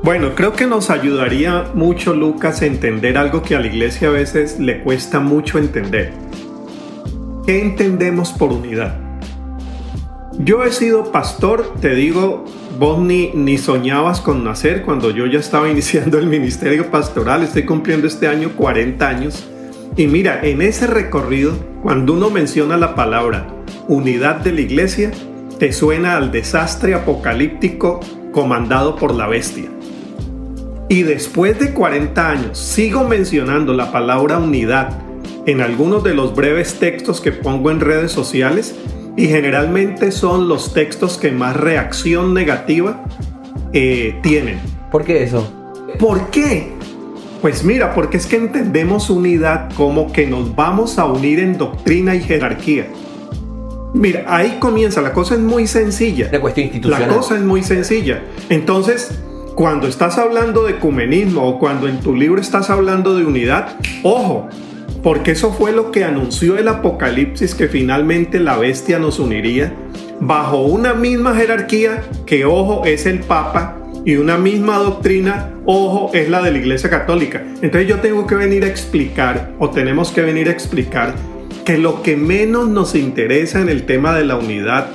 Bueno, 0.02 0.34
creo 0.34 0.52
que 0.52 0.66
nos 0.66 0.90
ayudaría 0.90 1.66
mucho, 1.74 2.14
Lucas, 2.14 2.62
a 2.62 2.66
entender 2.66 3.18
algo 3.18 3.42
que 3.42 3.56
a 3.56 3.60
la 3.60 3.66
iglesia 3.66 4.08
a 4.08 4.12
veces 4.12 4.58
le 4.58 4.80
cuesta 4.80 5.20
mucho 5.20 5.58
entender. 5.58 6.12
¿Qué 7.48 7.62
entendemos 7.62 8.32
por 8.32 8.52
unidad? 8.52 8.98
Yo 10.38 10.64
he 10.64 10.70
sido 10.70 11.10
pastor, 11.10 11.76
te 11.80 11.94
digo, 11.94 12.44
vos 12.78 12.98
ni, 12.98 13.30
ni 13.32 13.56
soñabas 13.56 14.20
con 14.20 14.44
nacer 14.44 14.82
cuando 14.82 15.10
yo 15.12 15.24
ya 15.24 15.38
estaba 15.38 15.66
iniciando 15.70 16.18
el 16.18 16.26
ministerio 16.26 16.90
pastoral, 16.90 17.42
estoy 17.42 17.64
cumpliendo 17.64 18.06
este 18.06 18.28
año 18.28 18.50
40 18.54 19.08
años. 19.08 19.48
Y 19.96 20.08
mira, 20.08 20.40
en 20.42 20.60
ese 20.60 20.86
recorrido, 20.88 21.54
cuando 21.82 22.12
uno 22.12 22.28
menciona 22.28 22.76
la 22.76 22.94
palabra 22.94 23.46
unidad 23.88 24.36
de 24.36 24.52
la 24.52 24.60
iglesia, 24.60 25.10
te 25.58 25.72
suena 25.72 26.18
al 26.18 26.30
desastre 26.30 26.92
apocalíptico 26.92 28.00
comandado 28.30 28.94
por 28.96 29.14
la 29.14 29.26
bestia. 29.26 29.70
Y 30.90 31.02
después 31.02 31.58
de 31.58 31.72
40 31.72 32.30
años, 32.30 32.58
sigo 32.58 33.08
mencionando 33.08 33.72
la 33.72 33.90
palabra 33.90 34.36
unidad 34.36 35.07
en 35.48 35.62
algunos 35.62 36.04
de 36.04 36.12
los 36.12 36.34
breves 36.34 36.74
textos 36.78 37.22
que 37.22 37.32
pongo 37.32 37.70
en 37.70 37.80
redes 37.80 38.12
sociales 38.12 38.74
y 39.16 39.28
generalmente 39.28 40.12
son 40.12 40.46
los 40.46 40.74
textos 40.74 41.16
que 41.16 41.32
más 41.32 41.56
reacción 41.56 42.34
negativa 42.34 43.02
eh, 43.72 44.18
tienen. 44.22 44.60
¿Por 44.92 45.04
qué 45.04 45.22
eso? 45.22 45.50
¿Por 45.98 46.28
qué? 46.28 46.74
Pues 47.40 47.64
mira, 47.64 47.94
porque 47.94 48.18
es 48.18 48.26
que 48.26 48.36
entendemos 48.36 49.08
unidad 49.08 49.70
como 49.72 50.12
que 50.12 50.26
nos 50.26 50.54
vamos 50.54 50.98
a 50.98 51.06
unir 51.06 51.40
en 51.40 51.56
doctrina 51.56 52.14
y 52.14 52.20
jerarquía. 52.20 52.88
Mira, 53.94 54.24
ahí 54.28 54.58
comienza, 54.60 55.00
la 55.00 55.14
cosa 55.14 55.32
es 55.32 55.40
muy 55.40 55.66
sencilla. 55.66 56.28
La 56.30 56.42
cuestión 56.42 56.66
institucional. 56.66 57.08
La 57.08 57.16
cosa 57.16 57.36
es 57.36 57.42
muy 57.42 57.62
sencilla. 57.62 58.22
Entonces, 58.50 59.18
cuando 59.54 59.88
estás 59.88 60.18
hablando 60.18 60.64
de 60.64 60.72
ecumenismo 60.72 61.48
o 61.48 61.58
cuando 61.58 61.88
en 61.88 62.00
tu 62.00 62.14
libro 62.14 62.38
estás 62.38 62.68
hablando 62.68 63.16
de 63.16 63.24
unidad, 63.24 63.76
ojo, 64.02 64.50
porque 65.02 65.32
eso 65.32 65.52
fue 65.52 65.72
lo 65.72 65.90
que 65.90 66.04
anunció 66.04 66.58
el 66.58 66.68
Apocalipsis 66.68 67.54
que 67.54 67.68
finalmente 67.68 68.40
la 68.40 68.56
bestia 68.56 68.98
nos 68.98 69.18
uniría 69.18 69.72
bajo 70.20 70.62
una 70.62 70.94
misma 70.94 71.34
jerarquía 71.34 72.02
que, 72.26 72.44
ojo, 72.44 72.84
es 72.84 73.06
el 73.06 73.20
Papa 73.20 73.76
y 74.04 74.16
una 74.16 74.38
misma 74.38 74.78
doctrina, 74.78 75.52
ojo, 75.66 76.10
es 76.14 76.28
la 76.28 76.42
de 76.42 76.50
la 76.50 76.58
Iglesia 76.58 76.90
Católica. 76.90 77.44
Entonces 77.62 77.88
yo 77.88 78.00
tengo 78.00 78.26
que 78.26 78.34
venir 78.34 78.64
a 78.64 78.68
explicar, 78.68 79.52
o 79.58 79.70
tenemos 79.70 80.10
que 80.10 80.22
venir 80.22 80.48
a 80.48 80.52
explicar, 80.52 81.14
que 81.64 81.78
lo 81.78 82.02
que 82.02 82.16
menos 82.16 82.68
nos 82.68 82.94
interesa 82.94 83.60
en 83.60 83.68
el 83.68 83.84
tema 83.84 84.16
de 84.16 84.24
la 84.24 84.36
unidad 84.36 84.88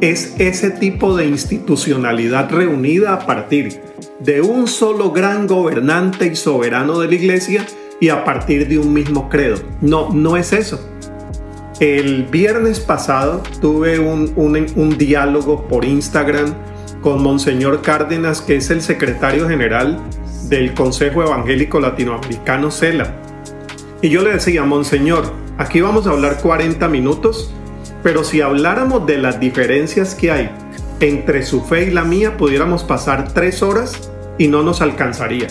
es 0.00 0.34
ese 0.38 0.70
tipo 0.70 1.16
de 1.16 1.26
institucionalidad 1.26 2.50
reunida 2.50 3.14
a 3.14 3.26
partir 3.26 3.80
de 4.18 4.40
un 4.40 4.66
solo 4.66 5.12
gran 5.12 5.46
gobernante 5.46 6.26
y 6.26 6.36
soberano 6.36 6.98
de 6.98 7.08
la 7.08 7.14
Iglesia 7.14 7.66
y 8.00 8.08
a 8.08 8.24
partir 8.24 8.66
de 8.66 8.78
un 8.78 8.92
mismo 8.92 9.28
credo. 9.28 9.56
No, 9.80 10.10
no 10.12 10.36
es 10.36 10.52
eso. 10.52 10.80
El 11.78 12.24
viernes 12.24 12.80
pasado 12.80 13.42
tuve 13.60 13.98
un, 13.98 14.32
un, 14.36 14.98
diálogo 14.98 15.66
por 15.68 15.84
Instagram 15.84 16.54
con 17.00 17.22
Monseñor 17.22 17.80
Cárdenas, 17.80 18.42
que 18.42 18.56
es 18.56 18.70
el 18.70 18.82
secretario 18.82 19.48
general 19.48 19.98
del 20.48 20.74
Consejo 20.74 21.22
Evangélico 21.22 21.80
Latinoamericano 21.80 22.70
CELA. 22.70 23.14
Y 24.02 24.10
yo 24.10 24.22
le 24.22 24.32
decía, 24.32 24.64
Monseñor, 24.64 25.32
aquí 25.56 25.80
vamos 25.80 26.06
a 26.06 26.10
hablar 26.10 26.38
40 26.42 26.88
minutos, 26.88 27.50
pero 28.02 28.24
si 28.24 28.40
habláramos 28.40 29.06
de 29.06 29.18
las 29.18 29.40
diferencias 29.40 30.14
que 30.14 30.30
hay 30.30 30.50
entre 31.00 31.44
su 31.44 31.64
fe 31.64 31.84
y 31.84 31.90
la 31.90 32.04
mía, 32.04 32.36
pudiéramos 32.36 32.84
pasar 32.84 33.32
tres 33.32 33.62
horas 33.62 34.10
y 34.36 34.48
no 34.48 34.62
nos 34.62 34.82
alcanzaría. 34.82 35.48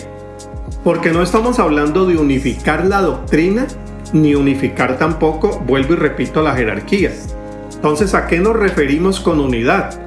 Porque 0.84 1.12
no 1.12 1.22
estamos 1.22 1.58
hablando 1.58 2.06
de 2.06 2.16
unificar 2.16 2.86
la 2.86 3.02
doctrina, 3.02 3.66
ni 4.12 4.34
unificar 4.34 4.98
tampoco, 4.98 5.60
vuelvo 5.66 5.92
y 5.92 5.96
repito, 5.96 6.42
la 6.42 6.54
jerarquía. 6.54 7.12
Entonces, 7.74 8.14
¿a 8.14 8.26
qué 8.26 8.38
nos 8.38 8.56
referimos 8.56 9.20
con 9.20 9.40
unidad? 9.40 10.00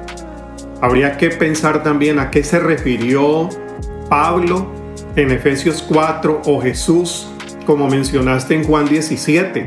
Habría 0.80 1.16
que 1.16 1.30
pensar 1.30 1.82
también 1.82 2.18
a 2.18 2.30
qué 2.30 2.42
se 2.42 2.58
refirió 2.58 3.48
Pablo 4.08 4.66
en 5.16 5.30
Efesios 5.30 5.82
4 5.88 6.42
o 6.44 6.60
Jesús, 6.60 7.28
como 7.66 7.88
mencionaste 7.88 8.54
en 8.54 8.64
Juan 8.64 8.86
17. 8.86 9.66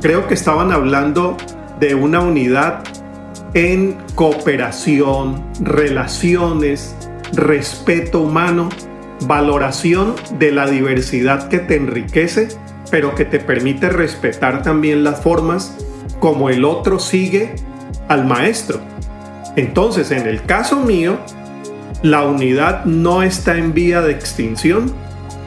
Creo 0.00 0.26
que 0.26 0.34
estaban 0.34 0.72
hablando 0.72 1.36
de 1.78 1.94
una 1.94 2.20
unidad 2.20 2.82
en 3.54 3.96
cooperación, 4.16 5.44
relaciones, 5.60 6.96
respeto 7.32 8.20
humano 8.20 8.68
valoración 9.26 10.14
de 10.38 10.52
la 10.52 10.66
diversidad 10.66 11.48
que 11.48 11.58
te 11.58 11.76
enriquece, 11.76 12.48
pero 12.90 13.14
que 13.14 13.24
te 13.24 13.40
permite 13.40 13.88
respetar 13.88 14.62
también 14.62 15.04
las 15.04 15.20
formas 15.20 15.76
como 16.20 16.48
el 16.48 16.64
otro 16.64 16.98
sigue 16.98 17.54
al 18.08 18.26
maestro. 18.26 18.80
Entonces, 19.56 20.10
en 20.10 20.26
el 20.26 20.42
caso 20.42 20.80
mío, 20.80 21.18
la 22.02 22.22
unidad 22.22 22.84
no 22.84 23.22
está 23.22 23.56
en 23.56 23.72
vía 23.72 24.00
de 24.00 24.12
extinción, 24.12 24.92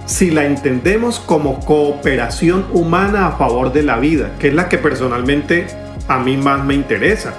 si 0.05 0.31
la 0.31 0.46
entendemos 0.46 1.19
como 1.19 1.60
cooperación 1.60 2.65
humana 2.72 3.27
a 3.27 3.31
favor 3.34 3.74
de 3.74 3.84
la 3.84 4.00
vida, 4.00 4.31
que 4.39 4.48
es 4.48 4.53
la 4.53 4.69
que 4.69 4.77
personalmente 4.77 5.67
a 6.07 6.17
mí 6.19 6.38
más 6.38 6.63
me 6.63 6.74
interesa. 6.74 7.34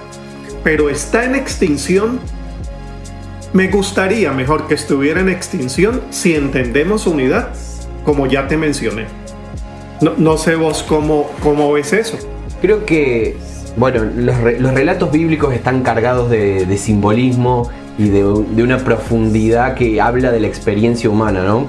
Pero 0.63 0.91
está 0.91 1.25
en 1.25 1.35
extinción. 1.35 2.21
Me 3.53 3.69
gustaría 3.69 4.33
mejor 4.33 4.67
que 4.67 4.75
estuviera 4.75 5.21
en 5.21 5.31
extinción 5.31 6.03
si 6.11 6.35
entendemos 6.35 7.07
unidad, 7.07 7.49
como 8.05 8.27
ya 8.27 8.47
te 8.47 8.57
mencioné. 8.59 9.07
No, 10.01 10.37
sé 10.37 10.55
vos 10.55 10.85
cómo, 10.87 11.31
cómo 11.43 11.73
ves 11.73 11.93
eso. 11.93 12.19
Creo 12.61 12.85
que, 12.85 13.37
bueno, 13.77 14.05
los, 14.05 14.75
relatos 14.75 15.11
bíblicos 15.11 15.55
están 15.55 15.83
cargados 15.83 16.31
de, 16.31 16.77
simbolismo 16.77 17.71
y 17.99 18.11
de, 18.11 18.23
una 18.25 18.79
profundidad 18.79 19.75
que 19.75 20.01
habla 20.01 20.31
de 20.31 20.41
la 20.41 20.47
experiencia 20.47 21.09
humana, 21.09 21.43
¿no? 21.43 21.67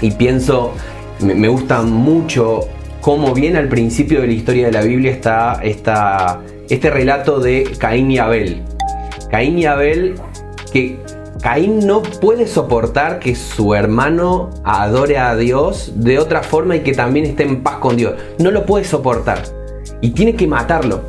Y 0.00 0.10
pienso, 0.10 0.74
me, 1.20 1.48
gusta 1.48 1.80
mucho 1.82 2.68
cómo 3.00 3.32
bien 3.34 3.56
al 3.56 3.68
principio 3.68 4.20
de 4.20 4.26
la 4.26 4.32
historia 4.32 4.66
de 4.66 4.72
la 4.72 4.82
Biblia 4.82 5.12
está 5.12 5.60
este 6.68 6.90
relato 6.90 7.38
de 7.38 7.70
Caín 7.78 8.10
y 8.10 8.18
Abel. 8.18 8.62
Caín 9.30 9.58
y 9.58 9.64
Abel, 9.64 10.16
que 10.72 10.98
Caín 11.44 11.86
no 11.86 12.00
puede 12.00 12.46
soportar 12.46 13.20
que 13.20 13.34
su 13.34 13.74
hermano 13.74 14.48
adore 14.64 15.18
a 15.18 15.36
Dios 15.36 15.92
de 15.94 16.18
otra 16.18 16.42
forma 16.42 16.74
y 16.74 16.80
que 16.80 16.94
también 16.94 17.26
esté 17.26 17.42
en 17.42 17.62
paz 17.62 17.76
con 17.80 17.98
Dios. 17.98 18.14
No 18.38 18.50
lo 18.50 18.64
puede 18.64 18.86
soportar. 18.86 19.42
Y 20.00 20.12
tiene 20.12 20.36
que 20.36 20.46
matarlo. 20.46 21.02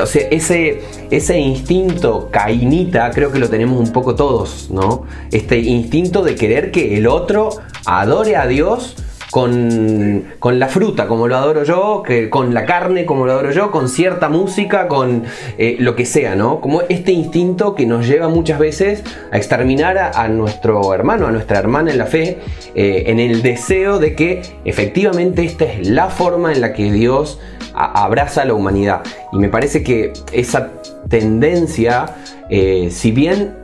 O 0.00 0.06
sea, 0.06 0.28
ese, 0.30 0.82
ese 1.10 1.40
instinto 1.40 2.28
cainita 2.30 3.10
creo 3.10 3.32
que 3.32 3.40
lo 3.40 3.48
tenemos 3.48 3.80
un 3.80 3.92
poco 3.92 4.14
todos, 4.14 4.68
¿no? 4.70 5.06
Este 5.32 5.58
instinto 5.58 6.22
de 6.22 6.36
querer 6.36 6.70
que 6.70 6.96
el 6.96 7.08
otro 7.08 7.50
adore 7.84 8.36
a 8.36 8.46
Dios 8.46 8.94
con, 9.30 10.58
la 10.58 10.68
fruta, 10.68 11.06
como 11.06 11.28
lo 11.28 11.36
adoro 11.36 11.64
yo, 11.64 12.02
que, 12.04 12.30
con 12.30 12.54
la 12.54 12.64
carne, 12.64 13.04
como 13.04 13.26
lo 13.26 13.32
adoro 13.32 13.50
yo, 13.50 13.70
con 13.70 13.88
cierta 13.88 14.28
música, 14.28 14.88
con 14.88 15.24
eh, 15.58 15.76
lo 15.78 15.94
que 15.94 16.06
sea, 16.06 16.34
¿no? 16.34 16.60
Como 16.60 16.82
este 16.88 17.12
instinto 17.12 17.74
que 17.74 17.86
nos 17.86 18.06
lleva 18.06 18.28
muchas 18.28 18.58
veces 18.58 19.02
a 19.30 19.36
exterminar 19.36 19.98
a, 19.98 20.28
nuestro 20.28 20.94
hermano, 20.94 21.26
a 21.26 21.30
nuestra 21.30 21.58
hermana 21.58 21.90
en 21.90 21.98
la 21.98 22.06
fe, 22.06 22.38
eh, 22.74 23.04
en 23.06 23.20
el 23.20 23.42
deseo 23.42 23.98
de 23.98 24.14
que 24.14 24.42
efectivamente 24.64 25.44
esta 25.44 25.64
es 25.64 25.88
la 25.88 26.08
forma 26.08 26.52
en 26.52 26.60
la 26.60 26.72
que 26.72 26.90
Dios 26.90 27.40
abraza 27.74 28.42
a 28.42 28.44
la 28.44 28.54
humanidad. 28.54 29.02
Y 29.32 29.38
me 29.38 29.48
parece 29.48 29.82
que 29.82 30.12
esa 30.32 30.72
tendencia, 31.08 32.16
eh, 32.50 32.88
si 32.90 33.12
bien 33.12 33.56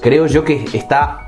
creo 0.00 0.26
yo 0.26 0.44
que 0.44 0.64
está 0.72 1.27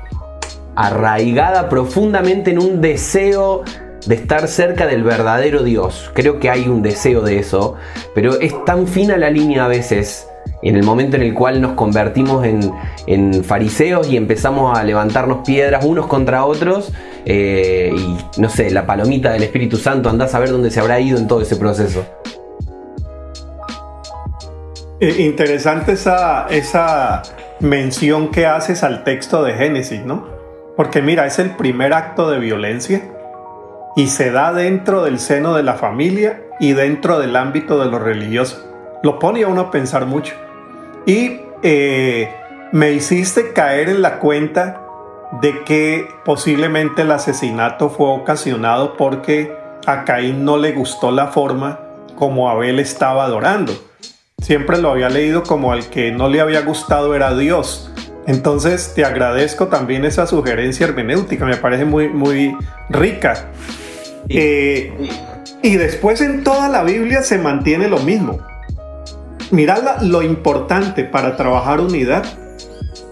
arraigada 0.75 1.69
profundamente 1.69 2.51
en 2.51 2.59
un 2.59 2.81
deseo 2.81 3.63
de 4.05 4.15
estar 4.15 4.47
cerca 4.47 4.87
del 4.87 5.03
verdadero 5.03 5.63
Dios. 5.63 6.11
Creo 6.13 6.39
que 6.39 6.49
hay 6.49 6.67
un 6.67 6.81
deseo 6.81 7.21
de 7.21 7.39
eso, 7.39 7.75
pero 8.15 8.39
es 8.39 8.53
tan 8.65 8.87
fina 8.87 9.17
la 9.17 9.29
línea 9.29 9.65
a 9.65 9.67
veces 9.67 10.27
en 10.63 10.75
el 10.75 10.83
momento 10.83 11.15
en 11.15 11.23
el 11.23 11.33
cual 11.33 11.61
nos 11.61 11.73
convertimos 11.73 12.45
en, 12.45 13.43
fariseos 13.43 14.07
y 14.09 14.17
empezamos 14.17 14.77
a 14.77 14.83
levantarnos 14.83 15.39
piedras 15.45 15.83
unos 15.85 16.07
contra 16.07 16.45
otros 16.45 16.91
eh, 17.25 17.93
y 17.95 18.39
no 18.39 18.49
sé, 18.49 18.69
la 18.71 18.85
palomita 18.85 19.31
del 19.31 19.43
Espíritu 19.43 19.77
Santo, 19.77 20.09
anda 20.09 20.25
a 20.25 20.27
saber 20.27 20.49
dónde 20.49 20.71
se 20.71 20.79
habrá 20.79 20.99
ido 20.99 21.17
en 21.17 21.27
todo 21.27 21.41
ese 21.41 21.55
proceso. 21.55 22.05
Eh, 24.99 25.15
interesante 25.19 25.93
esa, 25.93 26.47
esa 26.49 27.23
mención 27.59 28.29
que 28.29 28.45
haces 28.45 28.83
al 28.83 29.03
texto 29.03 29.43
de 29.43 29.53
Génesis, 29.53 30.03
¿no? 30.05 30.40
Porque 30.75 31.01
mira, 31.01 31.25
es 31.25 31.39
el 31.39 31.51
primer 31.51 31.93
acto 31.93 32.29
de 32.29 32.39
violencia 32.39 33.01
y 33.95 34.07
se 34.07 34.31
da 34.31 34.53
dentro 34.53 35.03
del 35.03 35.19
seno 35.19 35.53
de 35.53 35.63
la 35.63 35.75
familia 35.75 36.43
y 36.59 36.73
dentro 36.73 37.19
del 37.19 37.35
ámbito 37.35 37.79
de 37.79 37.89
lo 37.89 37.99
religioso. 37.99 38.67
Lo 39.03 39.19
pone 39.19 39.43
a 39.43 39.47
uno 39.47 39.61
a 39.61 39.71
pensar 39.71 40.05
mucho. 40.05 40.33
Y 41.05 41.41
eh, 41.63 42.33
me 42.71 42.91
hiciste 42.91 43.53
caer 43.53 43.89
en 43.89 44.01
la 44.01 44.19
cuenta 44.19 44.81
de 45.41 45.63
que 45.63 46.07
posiblemente 46.25 47.03
el 47.03 47.11
asesinato 47.11 47.89
fue 47.89 48.07
ocasionado 48.07 48.95
porque 48.97 49.55
a 49.85 50.03
Caín 50.03 50.45
no 50.45 50.57
le 50.57 50.73
gustó 50.73 51.11
la 51.11 51.27
forma 51.27 51.79
como 52.15 52.49
Abel 52.49 52.79
estaba 52.79 53.23
adorando. 53.23 53.73
Siempre 54.39 54.77
lo 54.77 54.91
había 54.91 55.09
leído 55.09 55.43
como 55.43 55.71
al 55.71 55.89
que 55.89 56.11
no 56.11 56.27
le 56.27 56.41
había 56.41 56.61
gustado 56.61 57.15
era 57.15 57.35
Dios. 57.35 57.91
Entonces 58.27 58.93
te 58.93 59.03
agradezco 59.03 59.67
también 59.67 60.05
esa 60.05 60.27
sugerencia 60.27 60.85
hermenéutica, 60.85 61.45
me 61.45 61.57
parece 61.57 61.85
muy, 61.85 62.09
muy 62.09 62.55
rica. 62.89 63.51
Eh, 64.29 64.93
y 65.63 65.75
después 65.75 66.21
en 66.21 66.43
toda 66.43 66.69
la 66.69 66.83
Biblia 66.83 67.23
se 67.23 67.37
mantiene 67.37 67.87
lo 67.87 67.99
mismo. 67.99 68.39
Mirad 69.49 70.01
lo 70.01 70.21
importante 70.21 71.03
para 71.03 71.35
trabajar 71.35 71.81
unidad, 71.81 72.23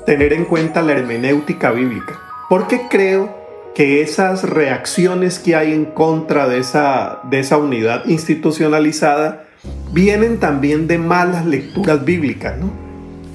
tener 0.05 0.31
en 0.33 0.45
cuenta 0.45 0.81
la 0.81 0.93
hermenéutica 0.93 1.71
bíblica. 1.71 2.19
Porque 2.47 2.87
creo 2.89 3.37
que 3.75 4.01
esas 4.01 4.43
reacciones 4.43 5.39
que 5.39 5.55
hay 5.55 5.73
en 5.73 5.85
contra 5.85 6.47
de 6.47 6.59
esa, 6.59 7.19
de 7.23 7.39
esa 7.39 7.57
unidad 7.57 8.05
institucionalizada 8.05 9.45
vienen 9.91 10.39
también 10.39 10.87
de 10.87 10.97
malas 10.97 11.45
lecturas 11.45 12.03
bíblicas, 12.03 12.57
¿no? 12.57 12.88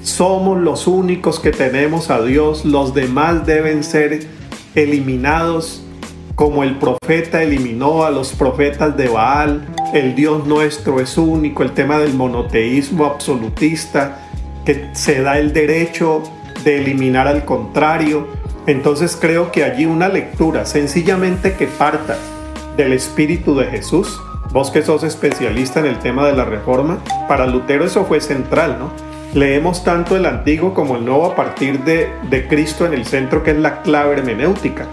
Somos 0.04 0.60
los 0.60 0.86
únicos 0.86 1.40
que 1.40 1.50
tenemos 1.50 2.10
a 2.10 2.22
Dios, 2.22 2.66
los 2.66 2.92
demás 2.92 3.46
deben 3.46 3.82
ser 3.82 4.26
eliminados 4.74 5.82
como 6.34 6.62
el 6.62 6.78
profeta 6.78 7.42
eliminó 7.42 8.04
a 8.04 8.10
los 8.10 8.32
profetas 8.32 8.96
de 8.96 9.08
Baal, 9.08 9.66
el 9.94 10.14
Dios 10.14 10.46
nuestro 10.46 11.00
es 11.00 11.16
único, 11.16 11.62
el 11.62 11.72
tema 11.72 11.98
del 11.98 12.12
monoteísmo 12.12 13.06
absolutista, 13.06 14.18
que 14.66 14.90
se 14.92 15.22
da 15.22 15.38
el 15.38 15.52
derecho 15.52 16.22
de 16.64 16.80
eliminar 16.82 17.26
al 17.28 17.44
contrario. 17.44 18.26
Entonces 18.66 19.16
creo 19.18 19.52
que 19.52 19.64
allí 19.64 19.86
una 19.86 20.08
lectura 20.08 20.66
sencillamente 20.66 21.54
que 21.54 21.66
parta 21.66 22.18
del 22.76 22.92
Espíritu 22.92 23.54
de 23.54 23.66
Jesús, 23.66 24.20
vos 24.52 24.70
que 24.70 24.82
sos 24.82 25.02
especialista 25.02 25.80
en 25.80 25.86
el 25.86 25.98
tema 26.00 26.26
de 26.26 26.34
la 26.34 26.44
reforma, 26.44 26.98
para 27.28 27.46
Lutero 27.46 27.84
eso 27.84 28.04
fue 28.04 28.20
central, 28.20 28.76
¿no? 28.78 29.13
Leemos 29.34 29.82
tanto 29.82 30.16
el 30.16 30.26
antiguo 30.26 30.72
como 30.72 30.96
el 30.96 31.04
nuevo 31.04 31.26
a 31.26 31.34
partir 31.34 31.80
de, 31.80 32.08
de 32.30 32.46
Cristo 32.46 32.86
en 32.86 32.94
el 32.94 33.04
centro, 33.04 33.42
que 33.42 33.50
es 33.50 33.58
la 33.58 33.82
clave 33.82 34.14
hermenéutica. 34.14 34.86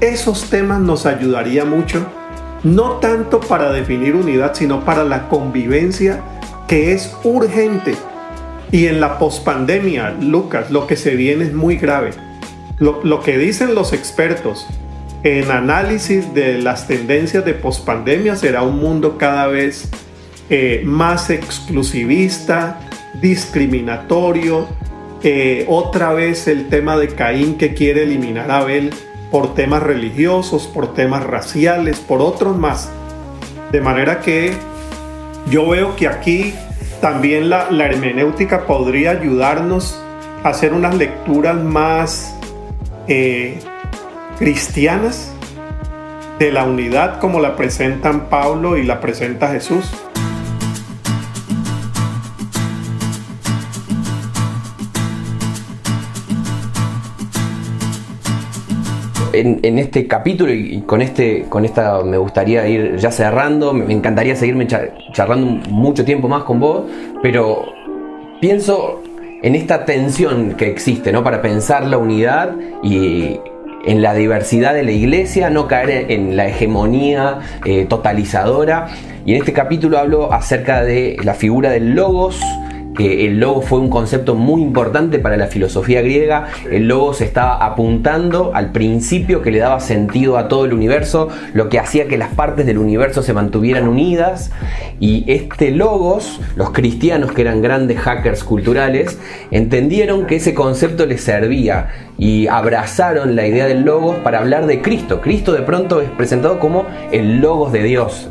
Esos 0.00 0.50
temas 0.50 0.80
nos 0.80 1.06
ayudaría 1.06 1.64
mucho, 1.64 2.04
no 2.64 2.94
tanto 2.94 3.38
para 3.38 3.70
definir 3.72 4.16
unidad, 4.16 4.54
sino 4.54 4.84
para 4.84 5.04
la 5.04 5.28
convivencia 5.28 6.20
que 6.66 6.92
es 6.92 7.16
urgente. 7.22 7.94
Y 8.72 8.86
en 8.86 9.00
la 9.00 9.18
pospandemia, 9.18 10.16
Lucas, 10.20 10.70
lo 10.70 10.86
que 10.88 10.96
se 10.96 11.14
viene 11.14 11.44
es 11.44 11.54
muy 11.54 11.76
grave. 11.76 12.10
Lo, 12.78 13.00
lo 13.04 13.20
que 13.20 13.38
dicen 13.38 13.74
los 13.74 13.92
expertos 13.92 14.66
en 15.22 15.50
análisis 15.50 16.32
de 16.34 16.58
las 16.58 16.86
tendencias 16.86 17.44
de 17.44 17.54
pospandemia 17.54 18.36
será 18.36 18.62
un 18.62 18.80
mundo 18.80 19.16
cada 19.18 19.46
vez 19.46 19.88
eh, 20.48 20.82
más 20.84 21.30
exclusivista, 21.30 22.80
discriminatorio. 23.14 24.66
Otra 25.68 26.12
vez 26.12 26.48
el 26.48 26.68
tema 26.68 26.96
de 26.96 27.08
Caín 27.08 27.58
que 27.58 27.74
quiere 27.74 28.04
eliminar 28.04 28.50
a 28.50 28.58
Abel 28.58 28.90
por 29.30 29.54
temas 29.54 29.82
religiosos, 29.82 30.66
por 30.66 30.94
temas 30.94 31.24
raciales, 31.24 32.00
por 32.00 32.20
otros 32.20 32.56
más. 32.56 32.90
De 33.70 33.80
manera 33.80 34.20
que 34.20 34.52
yo 35.48 35.68
veo 35.68 35.94
que 35.96 36.08
aquí 36.08 36.54
también 37.00 37.48
la, 37.48 37.68
hermenéutica 37.70 38.66
podría 38.66 39.12
ayudarnos 39.12 40.00
a 40.42 40.50
hacer 40.50 40.72
unas 40.72 40.94
lecturas 40.96 41.56
más 41.56 42.34
eh, 43.08 43.58
cristianas 44.38 45.32
de 46.38 46.50
la 46.50 46.64
unidad 46.64 47.18
como 47.20 47.40
la 47.40 47.56
presentan 47.56 48.28
Pablo 48.28 48.76
y 48.76 48.84
la 48.84 49.00
presenta 49.00 49.48
Jesús. 49.48 49.90
En, 59.32 59.78
este 59.78 60.06
capítulo 60.06 60.52
y 60.52 60.82
con, 60.82 61.02
este, 61.02 61.46
con 61.48 61.64
esta 61.64 62.02
me 62.02 62.18
gustaría 62.18 62.66
ir 62.68 62.96
ya 62.96 63.10
cerrando, 63.10 63.72
me 63.72 63.92
encantaría 63.92 64.36
seguirme 64.36 64.66
charlando 64.66 65.68
mucho 65.70 66.04
tiempo 66.04 66.28
más 66.28 66.44
con 66.44 66.60
vos, 66.60 66.84
pero 67.22 67.66
pienso 68.40 69.02
en 69.42 69.54
esta 69.54 69.84
tensión 69.84 70.54
que 70.54 70.68
existe, 70.68 71.12
¿no? 71.12 71.24
Para 71.24 71.42
pensar 71.42 71.86
la 71.86 71.98
unidad 71.98 72.54
y 72.82 73.40
en 73.84 74.02
la 74.02 74.14
diversidad 74.14 74.74
de 74.74 74.82
la 74.82 74.92
iglesia, 74.92 75.50
no 75.50 75.66
caer 75.66 76.10
en 76.10 76.36
la 76.36 76.48
hegemonía 76.48 77.38
eh, 77.64 77.86
totalizadora. 77.88 78.88
Y 79.24 79.32
en 79.32 79.38
este 79.38 79.52
capítulo 79.52 79.98
hablo 79.98 80.32
acerca 80.32 80.82
de 80.82 81.16
la 81.22 81.34
figura 81.34 81.70
del 81.70 81.94
logos, 81.94 82.40
el 83.06 83.40
logos 83.40 83.64
fue 83.66 83.78
un 83.78 83.90
concepto 83.90 84.34
muy 84.34 84.62
importante 84.62 85.18
para 85.18 85.36
la 85.36 85.46
filosofía 85.46 86.02
griega. 86.02 86.48
El 86.70 86.88
logos 86.88 87.20
estaba 87.20 87.64
apuntando 87.64 88.52
al 88.54 88.72
principio 88.72 89.42
que 89.42 89.50
le 89.50 89.58
daba 89.58 89.80
sentido 89.80 90.38
a 90.38 90.48
todo 90.48 90.64
el 90.64 90.72
universo, 90.72 91.28
lo 91.54 91.68
que 91.68 91.78
hacía 91.78 92.08
que 92.08 92.18
las 92.18 92.34
partes 92.34 92.66
del 92.66 92.78
universo 92.78 93.22
se 93.22 93.32
mantuvieran 93.32 93.88
unidas. 93.88 94.50
Y 94.98 95.24
este 95.26 95.70
logos, 95.70 96.40
los 96.56 96.70
cristianos 96.70 97.32
que 97.32 97.42
eran 97.42 97.62
grandes 97.62 97.98
hackers 97.98 98.44
culturales, 98.44 99.18
entendieron 99.50 100.26
que 100.26 100.36
ese 100.36 100.54
concepto 100.54 101.06
les 101.06 101.22
servía 101.22 102.09
y 102.20 102.46
abrazaron 102.48 103.34
la 103.34 103.46
idea 103.46 103.66
del 103.66 103.82
logos 103.82 104.16
para 104.18 104.38
hablar 104.40 104.66
de 104.66 104.82
Cristo. 104.82 105.22
Cristo 105.22 105.52
de 105.52 105.62
pronto 105.62 106.02
es 106.02 106.10
presentado 106.10 106.60
como 106.60 106.84
el 107.10 107.40
logos 107.40 107.72
de 107.72 107.82
Dios. 107.82 108.28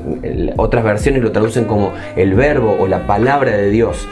Otras 0.57 0.83
versiones 0.83 1.23
lo 1.23 1.31
traducen 1.31 1.65
como 1.65 1.91
el 2.15 2.35
verbo 2.35 2.77
o 2.79 2.87
la 2.87 3.07
palabra 3.07 3.57
de 3.57 3.71
Dios. 3.71 4.07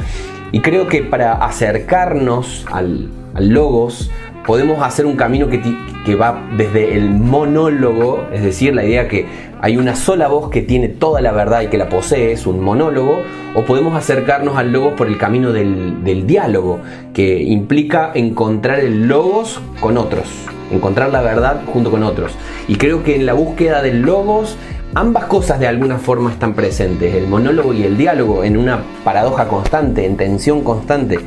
Y 0.52 0.62
creo 0.62 0.88
que 0.88 1.04
para 1.04 1.34
acercarnos 1.34 2.66
al, 2.72 3.10
logos 3.36 4.10
podemos 4.48 4.82
hacer 4.82 5.06
un 5.06 5.16
camino 5.16 5.48
que, 5.48 6.16
va 6.16 6.42
desde 6.58 6.96
el 6.96 7.12
monólogo, 7.12 8.26
es 8.34 8.42
decir, 8.42 8.74
la 8.74 8.84
idea 8.84 9.08
que 9.08 9.28
hay 9.62 9.78
una 9.78 9.96
sola 9.96 10.28
voz 10.28 10.50
que 10.50 10.62
tiene 10.62 10.88
toda 10.88 11.22
la 11.22 11.32
verdad 11.32 11.62
y 11.62 11.68
que 11.68 11.78
la 11.78 11.90
posee, 11.90 12.32
es 12.32 12.46
un 12.48 12.60
monólogo, 12.60 13.22
o 13.56 13.66
podemos 13.66 13.96
acercarnos 13.96 14.58
al 14.58 14.72
logos 14.72 14.94
por 14.94 15.08
el 15.08 15.18
camino 15.18 15.52
del, 15.52 16.04
del 16.04 16.28
diálogo, 16.28 16.80
que 17.14 17.42
implica 17.42 18.12
encontrar 18.14 18.80
el 18.80 19.08
logos 19.08 19.60
con 19.80 19.98
otros, 19.98 20.28
encontrar 20.72 21.12
la 21.12 21.22
verdad 21.22 21.62
junto 21.72 21.92
con 21.92 22.04
otros. 22.04 22.34
Y 22.68 22.76
creo 22.76 23.04
que 23.04 23.16
en 23.16 23.26
la 23.26 23.34
búsqueda 23.34 23.82
del 23.82 24.02
logos 24.02 24.58
Ambas 24.96 25.26
cosas 25.26 25.60
de 25.60 25.68
alguna 25.68 26.00
forma 26.00 26.32
están 26.32 26.54
presentes, 26.54 27.14
el 27.14 27.28
monólogo 27.28 27.74
y 27.74 27.84
el 27.84 27.98
diálogo, 27.98 28.44
en 28.44 28.58
una 28.58 28.80
paradoja 29.04 29.48
constante, 29.48 30.06
en 30.06 30.18
tensión 30.18 30.64
constante. 30.64 31.20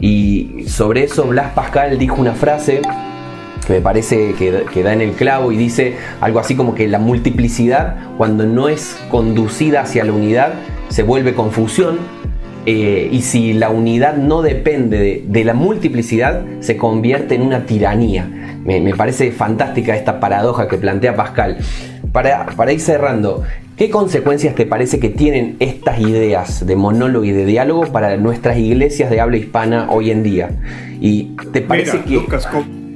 Y 0.00 0.64
sobre 0.66 1.04
eso 1.04 1.24
Blas 1.26 1.52
Pascal 1.52 1.96
dijo 1.98 2.20
una 2.20 2.32
frase 2.32 2.82
que 3.64 3.74
me 3.74 3.80
parece 3.80 4.34
que, 4.34 4.82
da 4.82 4.92
en 4.92 5.00
el 5.00 5.12
clavo 5.12 5.52
y 5.52 5.56
dice 5.56 5.96
algo 6.20 6.38
así 6.38 6.54
como 6.54 6.74
que 6.74 6.88
la 6.88 6.98
multiplicidad, 6.98 7.96
cuando 8.16 8.44
no 8.44 8.68
es 8.68 8.96
conducida 9.10 9.82
hacia 9.82 10.04
la 10.04 10.12
unidad, 10.12 10.54
se 10.88 11.02
vuelve 11.02 11.34
confusión. 11.34 11.98
Eh, 12.66 13.10
y 13.12 13.20
si 13.20 13.52
la 13.52 13.68
unidad 13.68 14.16
no 14.16 14.40
depende 14.40 15.22
de, 15.26 15.44
la 15.44 15.52
multiplicidad, 15.52 16.42
se 16.60 16.78
convierte 16.78 17.34
en 17.34 17.42
una 17.42 17.66
tiranía. 17.66 18.26
me 18.64 18.94
parece 18.94 19.32
fantástica 19.32 19.94
esta 19.94 20.18
paradoja 20.18 20.66
que 20.66 20.78
plantea 20.78 21.14
Pascal 21.14 21.58
para, 22.14 22.72
ir 22.72 22.80
cerrando, 22.80 23.42
¿qué 23.76 23.90
consecuencias 23.90 24.54
te 24.54 24.66
parece 24.66 25.00
que 25.00 25.08
tienen 25.08 25.56
estas 25.58 25.98
ideas 25.98 26.64
de 26.64 26.76
monólogo 26.76 27.24
y 27.24 27.32
de 27.32 27.44
diálogo 27.44 27.86
para 27.86 28.16
nuestras 28.16 28.56
iglesias 28.56 29.10
de 29.10 29.20
habla 29.20 29.36
hispana 29.36 29.88
hoy 29.90 30.12
en 30.12 30.22
día? 30.22 30.50
Y 31.00 31.34
te 31.52 31.60
parece 31.60 32.02
que. 32.02 32.20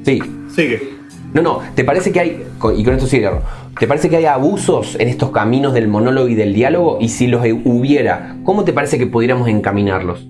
Sí. 0.05 0.23
Sigue. 0.59 0.99
No, 1.33 1.41
no, 1.41 1.63
¿te 1.77 1.85
parece 1.85 2.11
que 2.11 2.19
hay, 2.19 2.43
y 2.77 2.83
con 2.83 2.93
esto 2.93 3.07
cierro, 3.07 3.43
¿te 3.79 3.87
parece 3.87 4.11
que 4.11 4.17
hay 4.17 4.25
abusos 4.25 4.97
en 4.99 5.07
estos 5.07 5.31
caminos 5.31 5.73
del 5.73 5.87
monólogo 5.87 6.27
y 6.27 6.35
del 6.35 6.53
diálogo? 6.53 6.99
Y 7.01 7.11
si 7.11 7.29
los 7.29 7.45
hubiera, 7.65 8.37
¿cómo 8.43 8.65
te 8.65 8.73
parece 8.73 8.99
que 8.99 9.07
pudiéramos 9.07 9.47
encaminarlos? 9.47 10.27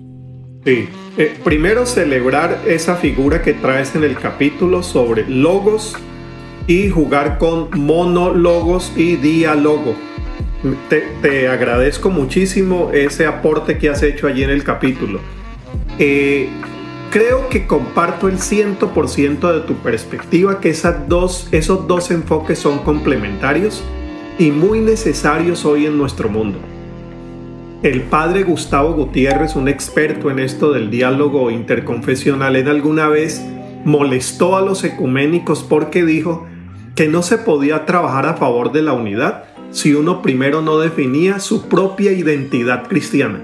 Sí, 0.65 0.87
eh, 1.17 1.33
primero 1.43 1.87
celebrar 1.87 2.59
esa 2.67 2.95
figura 2.95 3.41
que 3.41 3.53
traes 3.53 3.95
en 3.95 4.03
el 4.03 4.19
capítulo 4.19 4.83
sobre 4.83 5.27
logos 5.27 5.95
y 6.67 6.89
jugar 6.89 7.39
con 7.39 7.69
monólogos 7.73 8.93
y 8.95 9.15
diálogo. 9.15 9.95
Te, 10.89 11.47
agradezco 11.47 12.11
muchísimo 12.11 12.91
ese 12.93 13.25
aporte 13.25 13.79
que 13.79 13.89
has 13.89 14.03
hecho 14.03 14.27
allí 14.27 14.43
en 14.43 14.51
el 14.51 14.63
capítulo. 14.63 15.21
Eh, 15.97 16.49
creo 17.09 17.49
que 17.49 17.65
comparto 17.65 18.27
el 18.27 18.37
100% 18.37 19.53
de 19.53 19.61
tu 19.61 19.75
perspectiva, 19.75 20.59
que 20.59 20.69
esas 20.69 21.07
dos, 21.07 21.47
esos 21.51 21.87
dos 21.87 22.11
enfoques 22.11 22.59
son 22.59 22.79
complementarios 22.79 23.83
y 24.37 24.51
muy 24.51 24.79
necesarios 24.79 25.65
hoy 25.65 25.85
en 25.85 25.97
nuestro 25.97 26.29
mundo. 26.29 26.59
El 27.81 28.01
padre 28.03 28.43
Gustavo 28.43 28.93
Gutiérrez, 28.93 29.55
un 29.55 29.69
experto 29.69 30.29
en 30.29 30.39
esto 30.39 30.71
del 30.71 30.91
diálogo 30.91 31.49
interconfesional, 31.49 32.55
en 32.55 32.67
alguna 32.67 33.07
vez 33.07 33.41
molestó 33.85 34.57
a 34.57 34.61
los 34.61 34.83
ecuménicos 34.83 35.63
porque 35.63 36.03
dijo 36.03 36.45
que 36.95 37.07
no 37.07 37.21
se 37.23 37.37
podía 37.37 37.85
trabajar 37.85 38.25
a 38.25 38.33
favor 38.35 38.73
de 38.73 38.81
la 38.81 38.93
unidad 38.93 39.45
si 39.71 39.93
uno 39.93 40.21
primero 40.21 40.61
no 40.61 40.79
definía 40.79 41.39
su 41.39 41.69
propia 41.69 42.11
identidad 42.11 42.87
cristiana. 42.87 43.39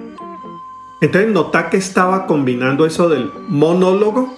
Entonces 1.01 1.31
nota 1.31 1.69
que 1.69 1.77
estaba 1.77 2.25
combinando 2.25 2.85
eso 2.85 3.09
del 3.09 3.29
monólogo, 3.47 4.33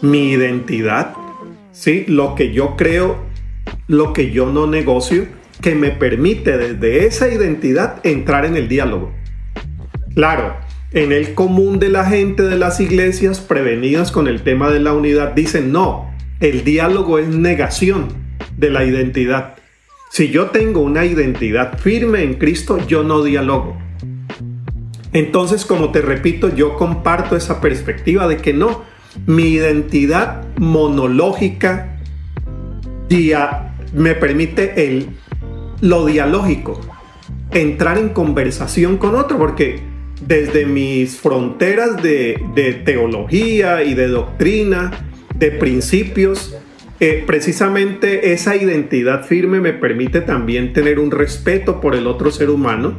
mi 0.00 0.30
identidad, 0.30 1.14
¿sí? 1.70 2.04
lo 2.08 2.34
que 2.34 2.52
yo 2.52 2.76
creo, 2.76 3.18
lo 3.86 4.12
que 4.12 4.30
yo 4.30 4.50
no 4.50 4.66
negocio, 4.66 5.26
que 5.60 5.74
me 5.74 5.90
permite 5.90 6.58
desde 6.58 7.06
esa 7.06 7.28
identidad 7.32 8.00
entrar 8.04 8.44
en 8.44 8.56
el 8.56 8.68
diálogo. 8.68 9.12
Claro, 10.14 10.56
en 10.92 11.12
el 11.12 11.34
común 11.34 11.78
de 11.78 11.88
la 11.88 12.04
gente 12.04 12.42
de 12.42 12.56
las 12.56 12.80
iglesias 12.80 13.40
prevenidas 13.40 14.12
con 14.12 14.28
el 14.28 14.42
tema 14.42 14.70
de 14.70 14.80
la 14.80 14.92
unidad 14.92 15.32
dicen 15.32 15.72
no, 15.72 16.10
el 16.40 16.64
diálogo 16.64 17.18
es 17.18 17.28
negación 17.28 18.08
de 18.56 18.70
la 18.70 18.84
identidad. 18.84 19.54
Si 20.10 20.28
yo 20.28 20.46
tengo 20.46 20.80
una 20.80 21.06
identidad 21.06 21.78
firme 21.78 22.22
en 22.22 22.34
Cristo, 22.34 22.78
yo 22.86 23.02
no 23.04 23.22
dialogo. 23.22 23.78
Entonces, 25.12 25.66
como 25.66 25.92
te 25.92 26.00
repito, 26.00 26.54
yo 26.54 26.76
comparto 26.76 27.36
esa 27.36 27.60
perspectiva 27.60 28.26
de 28.28 28.38
que 28.38 28.52
no, 28.52 28.82
mi 29.26 29.48
identidad 29.48 30.44
monológica 30.56 31.92
me 33.92 34.14
permite 34.14 34.86
el, 34.86 35.08
lo 35.82 36.06
dialógico, 36.06 36.80
entrar 37.50 37.98
en 37.98 38.08
conversación 38.10 38.96
con 38.96 39.14
otro, 39.14 39.36
porque 39.36 39.80
desde 40.26 40.64
mis 40.64 41.18
fronteras 41.18 42.02
de, 42.02 42.82
teología 42.84 43.84
y 43.84 43.92
de 43.92 44.08
doctrina, 44.08 44.92
de 45.34 45.50
principios, 45.50 46.56
eh, 47.00 47.24
precisamente 47.26 48.32
esa 48.32 48.56
identidad 48.56 49.26
firme 49.26 49.60
me 49.60 49.72
permite 49.72 50.22
también 50.22 50.72
tener 50.72 50.98
un 50.98 51.10
respeto 51.10 51.80
por 51.80 51.94
el 51.94 52.06
otro 52.06 52.30
ser 52.30 52.48
humano, 52.48 52.98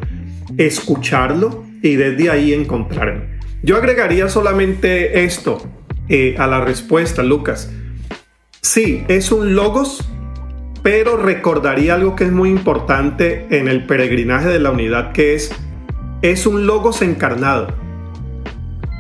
escucharlo 0.58 1.64
y 1.84 1.98
desde 1.98 2.32
ahí 2.32 2.54
encontrarme. 2.54 3.38
Yo 3.62 3.78
agregaría 3.78 4.28
solamente 4.30 5.26
esto 5.26 5.62
eh, 6.10 6.36
a 6.40 6.48
la 6.48 6.62
respuesta, 6.62 7.22
Lucas. 7.22 7.72
Sí, 8.62 9.04
es 9.10 9.32
un 9.32 9.56
logos, 9.56 10.04
pero 10.82 11.18
recordaría 11.18 11.94
algo 11.94 12.16
que 12.16 12.24
es 12.24 12.32
muy 12.32 12.50
importante 12.50 13.46
en 13.52 13.68
el 13.68 13.86
peregrinaje 13.86 14.48
de 14.48 14.60
la 14.60 14.72
unidad, 14.72 15.12
que 15.12 15.36
es, 15.36 15.54
es 16.22 16.48
un 16.48 16.66
logos 16.66 17.02
encarnado. 17.02 17.68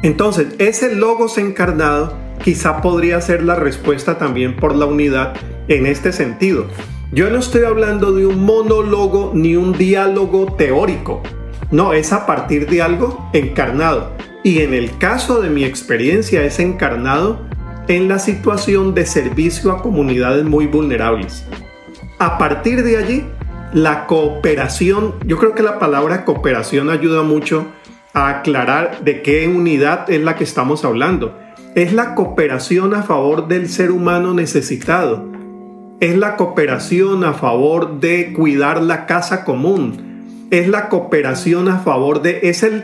Entonces, 0.04 0.48
ese 0.60 0.94
logos 0.94 1.38
encarnado 1.38 2.18
quizá 2.44 2.82
podría 2.82 3.22
ser 3.22 3.44
la 3.44 3.56
respuesta 3.56 4.18
también 4.18 4.58
por 4.58 4.76
la 4.76 4.86
unidad 4.86 5.34
en 5.70 5.86
este 5.86 6.12
sentido. 6.12 6.68
Yo 7.14 7.30
no 7.30 7.40
estoy 7.40 7.64
hablando 7.64 8.12
de 8.12 8.26
un 8.26 8.44
monólogo 8.44 9.32
ni 9.34 9.56
un 9.56 9.72
diálogo 9.72 10.54
teórico. 10.58 11.22
No, 11.74 11.92
es 11.92 12.14
a 12.14 12.26
partir 12.26 12.70
de 12.70 12.82
algo 12.82 13.30
encarnado. 13.34 14.14
Y 14.44 14.60
en 14.60 14.74
el 14.74 14.98
caso 14.98 15.42
de 15.42 15.50
mi 15.50 15.66
experiencia 15.66 16.44
es 16.44 16.60
encarnado 16.60 17.42
en 17.90 18.08
la 18.08 18.20
situación 18.20 18.94
de 18.94 19.06
servicio 19.06 19.74
a 19.74 19.82
comunidades 19.82 20.46
muy 20.46 20.68
vulnerables. 20.68 21.46
A 22.20 22.38
partir 22.38 22.84
de 22.84 22.96
allí, 22.96 23.26
la 23.74 24.08
cooperación, 24.08 25.16
yo 25.26 25.38
creo 25.38 25.54
que 25.54 25.64
la 25.64 25.80
palabra 25.80 26.24
cooperación 26.24 26.90
ayuda 26.90 27.24
mucho 27.24 27.68
a 28.14 28.30
aclarar 28.30 29.04
de 29.04 29.22
qué 29.22 29.50
unidad 29.50 30.10
es 30.10 30.22
la 30.22 30.38
que 30.38 30.46
estamos 30.46 30.86
hablando 30.86 31.44
es 31.76 31.92
la 31.92 32.14
cooperación 32.14 32.94
a 32.94 33.02
favor 33.02 33.48
del 33.48 33.68
ser 33.68 33.92
humano 33.92 34.34
necesitado. 34.34 35.26
Es 36.00 36.16
la 36.18 36.36
cooperación 36.36 37.24
a 37.24 37.34
favor 37.34 38.00
de 38.00 38.32
cuidar 38.34 38.84
la 38.84 39.08
casa 39.08 39.44
común. 39.44 40.13
Es 40.54 40.68
la 40.68 40.88
cooperación 40.88 41.68
a 41.68 41.80
favor 41.80 42.22
de... 42.22 42.42
Es 42.44 42.62
el, 42.62 42.84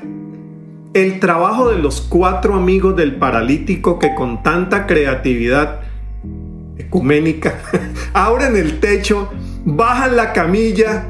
el 0.95 1.19
trabajo 1.19 1.69
de 1.69 1.77
los 1.77 2.01
cuatro 2.01 2.55
amigos 2.55 2.95
del 2.95 3.17
paralítico 3.17 3.99
que 3.99 4.15
con 4.15 4.41
tanta 4.41 4.87
creatividad 4.87 5.81
ecuménica 6.79 7.59
abren 8.13 8.57
el 8.57 8.79
techo, 8.79 9.29
bajan 9.65 10.15
la 10.15 10.33
camilla 10.33 11.05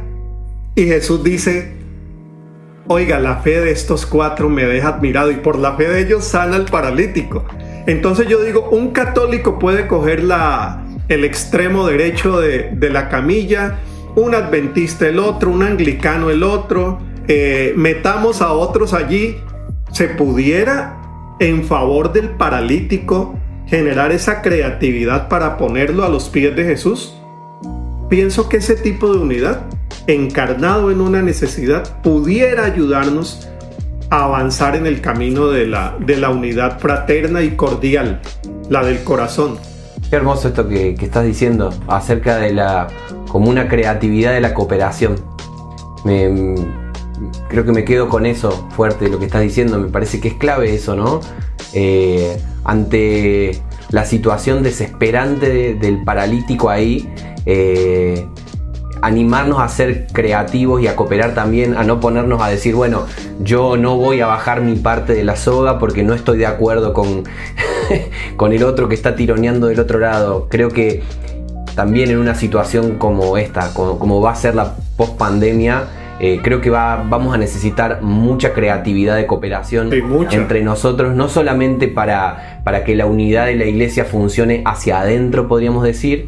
y 0.75 0.83
Jesús 0.83 1.23
dice, 1.23 1.71
oiga, 2.87 3.19
la 3.19 3.37
fe 3.37 3.61
de 3.61 3.71
estos 3.71 4.05
cuatro 4.05 4.49
me 4.49 4.65
deja 4.65 4.89
admirado 4.89 5.31
y 5.31 5.35
por 5.35 5.57
la 5.57 5.77
fe 5.77 5.87
de 5.87 6.01
ellos 6.01 6.25
sana 6.25 6.57
al 6.57 6.65
paralítico. 6.65 7.45
Entonces 7.87 8.27
yo 8.27 8.43
digo, 8.43 8.67
un 8.69 8.91
católico 8.91 9.59
puede 9.59 9.87
coger 9.87 10.25
la, 10.25 10.83
el 11.07 11.23
extremo 11.23 11.87
derecho 11.87 12.37
de, 12.41 12.89
la 12.91 13.07
camilla, 13.07 13.79
un 14.15 14.35
adventista 14.35 15.07
el 15.07 15.19
otro, 15.19 15.51
un 15.51 15.63
anglicano 15.63 16.29
el 16.29 16.43
otro, 16.43 16.99
eh, 17.27 17.73
metamos 17.75 18.41
a 18.41 18.53
otros 18.53 18.93
allí, 18.93 19.37
se 19.91 20.07
pudiera 20.07 20.99
en 21.39 21.63
favor 21.63 22.11
del 22.11 22.29
paralítico, 22.31 23.35
generar 23.67 24.11
esa 24.11 24.41
creatividad 24.41 25.29
para 25.29 25.57
ponerlo 25.57 26.03
a 26.03 26.09
los 26.09 26.29
pies 26.29 26.55
de 26.55 26.65
Jesús? 26.65 27.15
Pienso 28.09 28.49
que 28.49 28.57
ese 28.57 28.75
tipo 28.75 29.13
de 29.13 29.19
unidad, 29.19 29.61
encarnado 30.07 30.91
en 30.91 31.01
una 31.01 31.21
necesidad, 31.21 32.01
pudiera 32.01 32.65
ayudarnos 32.65 33.47
a 34.09 34.23
avanzar 34.23 34.75
en 34.75 34.87
el 34.87 35.01
camino 35.01 35.47
de 35.47 35.67
la, 35.67 35.95
de 35.99 36.17
la 36.17 36.31
unidad 36.31 36.79
fraterna 36.79 37.43
y 37.43 37.51
cordial, 37.51 38.21
la 38.69 38.83
del 38.83 39.03
corazón. 39.03 39.59
Qué 40.09 40.15
hermoso 40.15 40.47
esto 40.47 40.67
que, 40.67 40.95
estás 40.99 41.23
diciendo 41.23 41.71
acerca 41.87 42.37
de 42.37 42.51
la 42.51 42.87
como 43.27 43.47
una 43.49 43.67
creatividad 43.67 44.31
de 44.31 44.41
la 44.41 44.55
cooperación. 44.55 45.17
creo 46.03 47.65
que 47.65 47.71
me 47.71 47.83
quedo 47.85 48.09
con 48.09 48.25
eso 48.25 48.67
fuerte, 48.71 49.07
lo 49.07 49.19
que 49.19 49.25
estás 49.25 49.41
diciendo. 49.41 49.77
Me 49.77 49.89
parece 49.89 50.19
que 50.19 50.29
es 50.29 50.33
clave 50.33 50.73
eso, 50.73 50.95
¿no? 50.95 51.19
Eh, 51.73 52.41
ante 52.63 53.61
la 53.91 54.03
situación 54.05 54.63
desesperante 54.63 55.75
del 55.75 56.03
paralítico 56.03 56.71
ahí, 56.71 57.13
eh, 57.45 58.27
animarnos 59.01 59.59
a 59.59 59.67
ser 59.67 60.07
creativos 60.11 60.81
y 60.81 60.87
a 60.87 60.95
cooperar 60.95 61.33
también, 61.33 61.75
a 61.75 61.83
no 61.83 61.99
ponernos 61.99 62.41
a 62.41 62.47
decir, 62.49 62.75
bueno, 62.75 63.05
yo 63.39 63.77
no 63.77 63.95
voy 63.97 64.21
a 64.21 64.27
bajar 64.27 64.61
mi 64.61 64.75
parte 64.75 65.13
de 65.13 65.23
la 65.23 65.35
soga 65.35 65.79
porque 65.79 66.03
no 66.03 66.13
estoy 66.13 66.37
de 66.37 66.45
acuerdo 66.45 66.93
con, 66.93 67.23
con 68.35 68.53
el 68.53 68.63
otro 68.63 68.89
que 68.89 68.95
está 68.95 69.15
tironeando 69.15 69.67
del 69.67 69.79
otro 69.79 69.99
lado. 69.99 70.47
Creo 70.49 70.69
que 70.69 71.03
también 71.75 72.09
en 72.09 72.17
una 72.17 72.35
situación 72.35 72.97
como 72.97 73.37
esta, 73.37 73.73
como, 73.73 74.21
va 74.21 74.31
a 74.31 74.35
ser 74.35 74.55
la 74.55 74.75
post 74.97 75.17
pandemia, 75.17 75.85
eh, 76.19 76.41
creo 76.43 76.59
que 76.59 76.69
va, 76.69 77.05
vamos 77.07 77.33
a 77.33 77.37
necesitar 77.37 78.01
mucha 78.01 78.51
creatividad 78.51 79.15
de 79.15 79.25
cooperación 79.25 79.89
entre 80.31 80.61
nosotros, 80.61 81.15
no 81.15 81.29
solamente 81.29 81.87
para, 81.87 82.59
para 82.65 82.83
que 82.83 82.95
la 82.95 83.05
unidad 83.05 83.45
de 83.45 83.55
la 83.55 83.63
iglesia 83.63 84.03
funcione 84.03 84.61
hacia 84.65 84.99
adentro, 84.99 85.47
podríamos 85.47 85.83
decir, 85.83 86.27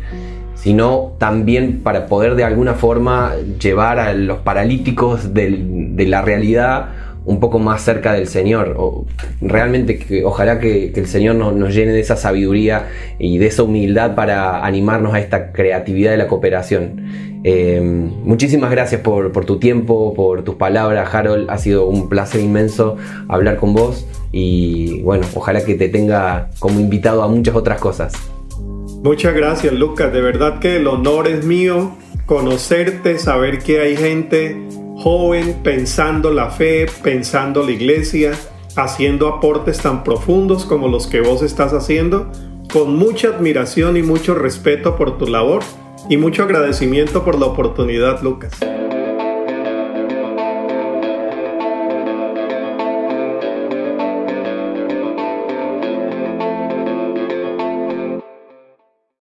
sino 0.62 1.14
también 1.18 1.82
para 1.82 2.08
poder 2.08 2.36
de 2.36 2.44
alguna 2.44 2.76
forma 2.76 3.34
llevar 3.60 4.00
a 4.00 4.14
los 4.14 4.40
paralíticos 4.40 5.34
de 5.34 6.06
la 6.08 6.22
realidad 6.22 6.90
un 7.26 7.40
poco 7.40 7.60
más 7.60 7.82
cerca 7.82 8.14
del 8.14 8.28
Señor. 8.28 8.76
O, 8.78 9.06
realmente 9.42 9.98
que, 9.98 10.24
ojalá 10.24 10.60
que, 10.60 10.92
el 10.96 11.08
Señor 11.08 11.36
nos, 11.36 11.74
llene 11.74 11.92
de 11.92 12.00
esa 12.00 12.16
sabiduría 12.16 12.88
y 13.20 13.38
de 13.38 13.48
esa 13.48 13.64
humildad 13.64 14.16
para 14.16 14.66
animarnos 14.66 15.14
a 15.14 15.20
esta 15.20 15.52
creatividad 15.52 16.12
de 16.12 16.18
la 16.18 16.28
cooperación. 16.28 17.32
Eh, 17.44 17.82
muchísimas 17.82 18.70
gracias 18.70 19.02
por, 19.02 19.32
por, 19.32 19.46
tu 19.46 19.60
tiempo, 19.60 20.14
por 20.14 20.44
tus 20.44 20.56
palabras, 20.56 21.14
Harold. 21.14 21.50
Ha 21.50 21.58
sido 21.58 21.88
un 21.88 22.10
placer 22.10 22.42
inmenso 22.42 22.98
hablar 23.28 23.58
con 23.58 23.74
vos 23.74 24.08
y 24.32 25.02
bueno, 25.02 25.26
ojalá 25.36 25.64
que 25.64 25.76
te 25.76 25.90
tenga 25.90 26.50
como 26.60 26.80
invitado 26.80 27.24
a 27.24 27.28
muchas 27.28 27.56
otras 27.56 27.80
cosas. 27.80 28.14
Muchas 29.04 29.34
gracias 29.34 29.74
Lucas, 29.74 30.14
de 30.14 30.22
verdad 30.22 30.60
que 30.60 30.76
el 30.76 30.86
honor 30.86 31.28
es 31.28 31.44
mío 31.44 31.98
conocerte, 32.28 33.18
saber 33.18 33.58
que 33.58 33.80
hay 33.80 33.98
gente 33.98 34.62
joven 34.96 35.62
pensando 35.64 36.32
la 36.32 36.52
fe, 36.52 36.86
pensando 37.02 37.64
la 37.64 37.72
iglesia, 37.72 38.34
haciendo 38.76 39.28
aportes 39.28 39.80
tan 39.80 40.04
profundos 40.04 40.66
como 40.66 40.88
los 40.88 41.08
que 41.08 41.22
vos 41.22 41.42
estás 41.42 41.74
haciendo, 41.74 42.32
con 42.72 42.96
mucha 42.96 43.30
admiración 43.30 43.98
y 43.98 44.04
mucho 44.04 44.36
respeto 44.36 44.96
por 44.96 45.18
tu 45.18 45.26
labor 45.26 45.64
y 46.08 46.18
mucho 46.18 46.44
agradecimiento 46.44 47.26
por 47.26 47.40
la 47.40 47.48
oportunidad 47.48 48.22
Lucas. 48.22 48.54